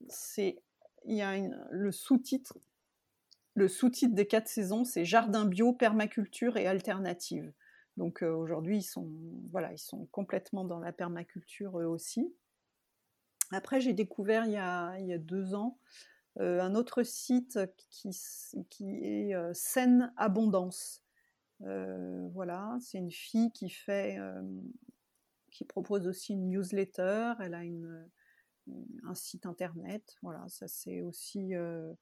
c'est 0.08 0.62
il 1.04 1.16
y 1.16 1.22
a 1.22 1.36
le 1.70 1.92
sous-titre. 1.92 2.58
Le 3.54 3.66
sous-titre 3.66 4.14
des 4.14 4.26
quatre 4.26 4.48
saisons, 4.48 4.84
c'est 4.84 5.04
Jardin 5.04 5.44
bio, 5.44 5.72
permaculture 5.72 6.56
et 6.56 6.66
alternative. 6.66 7.52
Donc 7.96 8.22
euh, 8.22 8.30
aujourd'hui, 8.30 8.78
ils 8.78 9.48
voilà, 9.50 9.72
ils 9.72 9.78
sont 9.78 10.06
complètement 10.12 10.64
dans 10.64 10.78
la 10.78 10.92
permaculture 10.92 11.80
eux 11.80 11.86
aussi. 11.86 12.32
Après, 13.50 13.80
j'ai 13.80 13.94
découvert 13.94 14.44
il 14.44 14.52
y, 14.52 14.56
a, 14.56 15.18
deux 15.18 15.54
ans 15.54 15.78
euh, 16.38 16.60
un 16.60 16.74
autre 16.74 17.02
site 17.02 17.58
qui, 17.90 18.10
est 19.02 19.34
euh, 19.34 19.52
Seine 19.54 20.12
Abondance. 20.16 21.02
voilà, 21.60 22.76
c'est 22.80 22.98
une 22.98 23.10
fille 23.10 23.50
qui 23.52 23.70
fait, 23.70 24.18
qui 25.50 25.64
propose 25.64 26.06
aussi 26.06 26.34
une 26.34 26.48
newsletter. 26.50 27.34
Elle 27.40 27.54
a 27.54 27.62
un 29.04 29.14
site 29.14 29.46
internet. 29.46 30.16
Voilà, 30.22 30.44
ça 30.48 30.68
c'est 30.68 31.00
aussi 31.00 31.54
euh, 31.54 31.92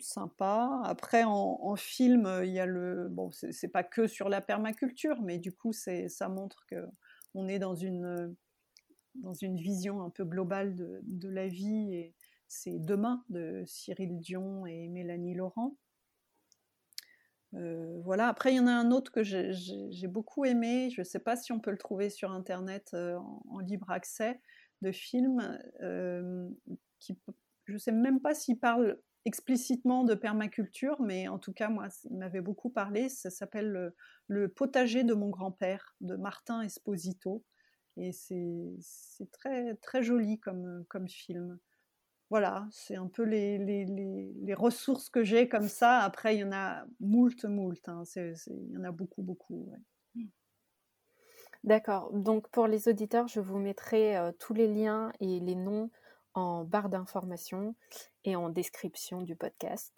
sympa. 0.00 0.82
Après, 0.84 1.24
en, 1.24 1.74
film, 1.76 2.30
il 2.44 2.50
y 2.50 2.60
a 2.60 2.66
le. 2.66 3.08
Bon, 3.08 3.30
c'est 3.32 3.68
pas 3.68 3.82
que 3.82 4.06
sur 4.06 4.28
la 4.28 4.40
permaculture, 4.40 5.20
mais 5.22 5.38
du 5.38 5.52
coup, 5.52 5.72
ça 5.72 6.28
montre 6.28 6.64
que 6.66 6.86
on 7.34 7.48
est 7.48 7.58
dans 7.58 7.74
une, 7.74 8.36
dans 9.14 9.34
une 9.34 9.56
vision 9.56 10.02
un 10.02 10.10
peu 10.10 10.24
globale 10.24 10.74
de, 10.76 11.28
la 11.28 11.48
vie. 11.48 11.94
Et 11.94 12.14
c'est 12.46 12.78
Demain 12.78 13.24
de 13.28 13.62
Cyril 13.66 14.18
Dion 14.18 14.66
et 14.66 14.88
Mélanie 14.88 15.34
Laurent. 15.34 15.76
Euh, 17.54 18.00
voilà. 18.02 18.28
Après, 18.28 18.52
il 18.52 18.56
y 18.56 18.60
en 18.60 18.66
a 18.66 18.72
un 18.72 18.90
autre 18.90 19.10
que 19.10 19.22
j'ai 19.22 20.08
beaucoup 20.08 20.44
aimé. 20.44 20.90
Je 20.90 21.00
ne 21.00 21.04
sais 21.04 21.18
pas 21.18 21.36
si 21.36 21.52
on 21.52 21.60
peut 21.60 21.70
le 21.70 21.78
trouver 21.78 22.10
sur 22.10 22.30
Internet 22.30 22.90
euh, 22.94 23.18
en, 23.48 23.58
libre 23.60 23.90
accès 23.90 24.40
de 24.82 24.92
films 24.92 25.58
euh, 25.80 26.48
qui, 27.00 27.18
je 27.64 27.74
ne 27.74 27.78
sais 27.78 27.92
même 27.92 28.20
pas 28.20 28.34
s'il 28.34 28.58
parle 28.58 28.98
explicitement 29.24 30.04
de 30.04 30.14
permaculture, 30.14 31.00
mais 31.02 31.28
en 31.28 31.38
tout 31.38 31.52
cas, 31.52 31.68
moi, 31.68 31.88
il 32.04 32.16
m'avait 32.16 32.40
beaucoup 32.40 32.70
parlé. 32.70 33.10
Ça 33.10 33.30
s'appelle 33.30 33.92
le, 34.26 34.48
potager 34.48 35.04
de 35.04 35.12
mon 35.12 35.28
grand-père, 35.28 35.94
de 36.00 36.16
Martin 36.16 36.62
Esposito. 36.62 37.44
Et 37.98 38.12
c'est 38.12 39.30
très, 39.32 39.74
très 39.76 40.02
joli 40.02 40.38
comme, 40.38 40.84
comme 40.88 41.08
film. 41.08 41.58
Voilà, 42.30 42.68
c'est 42.70 42.96
un 42.96 43.08
peu 43.08 43.22
les, 43.22 43.58
les, 43.58 43.86
les, 43.86 44.54
ressources 44.54 45.08
que 45.08 45.24
j'ai 45.24 45.48
comme 45.48 45.68
ça. 45.68 46.00
Après, 46.00 46.36
il 46.36 46.40
y 46.40 46.44
en 46.44 46.52
a 46.52 46.84
moult, 47.00 47.44
moult. 47.44 47.88
Hein. 47.88 48.02
il 48.16 48.70
y 48.70 48.76
en 48.76 48.84
a 48.84 48.92
beaucoup, 48.92 49.22
beaucoup. 49.22 49.72
D'accord. 51.64 52.12
Donc 52.12 52.48
pour 52.48 52.66
les 52.66 52.88
auditeurs, 52.88 53.28
je 53.28 53.40
vous 53.40 53.58
mettrai 53.58 54.16
euh, 54.16 54.32
tous 54.38 54.54
les 54.54 54.68
liens 54.68 55.12
et 55.20 55.40
les 55.40 55.54
noms 55.54 55.90
en 56.34 56.64
barre 56.64 56.88
d'information 56.88 57.74
et 58.24 58.36
en 58.36 58.48
description 58.48 59.22
du 59.22 59.34
podcast. 59.34 59.92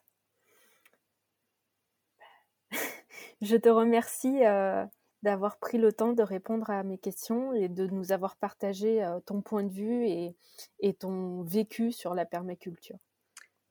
je 3.42 3.56
te 3.56 3.68
remercie 3.68 4.44
euh, 4.46 4.86
d'avoir 5.22 5.58
pris 5.58 5.78
le 5.78 5.92
temps 5.92 6.12
de 6.12 6.22
répondre 6.22 6.70
à 6.70 6.82
mes 6.82 6.98
questions 6.98 7.52
et 7.52 7.68
de 7.68 7.86
nous 7.86 8.12
avoir 8.12 8.36
partagé 8.36 9.04
euh, 9.04 9.20
ton 9.20 9.42
point 9.42 9.62
de 9.62 9.72
vue 9.72 10.06
et, 10.06 10.94
ton 10.94 11.42
vécu 11.42 11.92
sur 11.92 12.14
la 12.14 12.24
permaculture. 12.24 12.98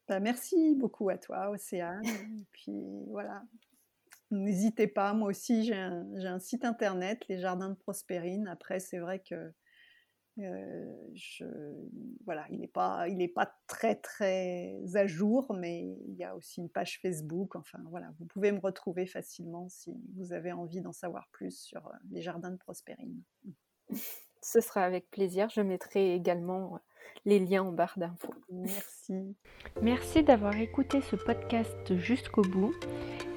Bah, 0.07 0.19
merci 0.19 0.75
beaucoup 0.75 1.09
à 1.09 1.17
toi, 1.17 1.49
Océane. 1.49 2.03
puis 2.51 3.05
voilà, 3.07 3.43
n'hésitez 4.31 4.87
pas. 4.87 5.13
Moi 5.13 5.29
aussi, 5.29 5.63
j'ai 5.63 5.75
un, 5.75 6.39
site 6.39 6.65
internet, 6.65 7.27
les 7.29 7.39
Jardins 7.39 7.69
de 7.69 7.75
Prospérine. 7.75 8.47
Après, 8.47 8.79
c'est 8.79 8.99
vrai 8.99 9.19
que 9.19 9.51
euh, 10.39 10.85
je, 11.13 11.45
voilà, 12.25 12.45
il 12.49 12.59
n'est 12.59 12.67
pas, 12.67 13.07
il 13.07 13.33
pas 13.33 13.53
très 13.67 13.95
très 13.95 14.79
à 14.95 15.05
jour, 15.07 15.53
mais 15.53 15.97
il 16.07 16.15
y 16.15 16.23
a 16.23 16.35
aussi 16.35 16.61
une 16.61 16.69
page 16.69 16.99
Facebook. 17.01 17.55
Enfin, 17.55 17.79
voilà, 17.89 18.11
vous 18.19 18.25
pouvez 18.25 18.51
me 18.51 18.59
retrouver 18.59 19.05
facilement 19.05 19.67
si 19.69 19.93
vous 20.15 20.33
avez 20.33 20.51
envie 20.51 20.81
d'en 20.81 20.93
savoir 20.93 21.27
plus 21.31 21.59
sur 21.59 21.87
euh, 21.87 21.91
les 22.11 22.21
Jardins 22.21 22.51
de 22.51 22.57
Prospérine. 22.57 23.21
Ce 24.41 24.61
sera 24.61 24.83
avec 24.83 25.09
plaisir. 25.11 25.49
Je 25.49 25.61
mettrai 25.61 26.13
également 26.13 26.79
les 27.25 27.39
liens 27.39 27.63
en 27.63 27.71
barre 27.71 27.97
d'infos. 27.97 28.33
Merci. 28.49 29.35
Merci 29.81 30.23
d'avoir 30.23 30.55
écouté 30.55 31.01
ce 31.01 31.15
podcast 31.15 31.95
jusqu'au 31.97 32.43
bout. 32.43 32.73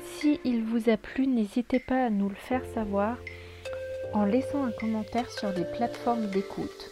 Si 0.04 0.40
il 0.44 0.64
vous 0.64 0.88
a 0.88 0.96
plu, 0.96 1.26
n'hésitez 1.26 1.80
pas 1.80 2.04
à 2.04 2.10
nous 2.10 2.28
le 2.28 2.36
faire 2.36 2.64
savoir 2.66 3.18
en 4.12 4.24
laissant 4.24 4.64
un 4.64 4.72
commentaire 4.72 5.30
sur 5.30 5.50
les 5.52 5.64
plateformes 5.64 6.28
d'écoute. 6.30 6.91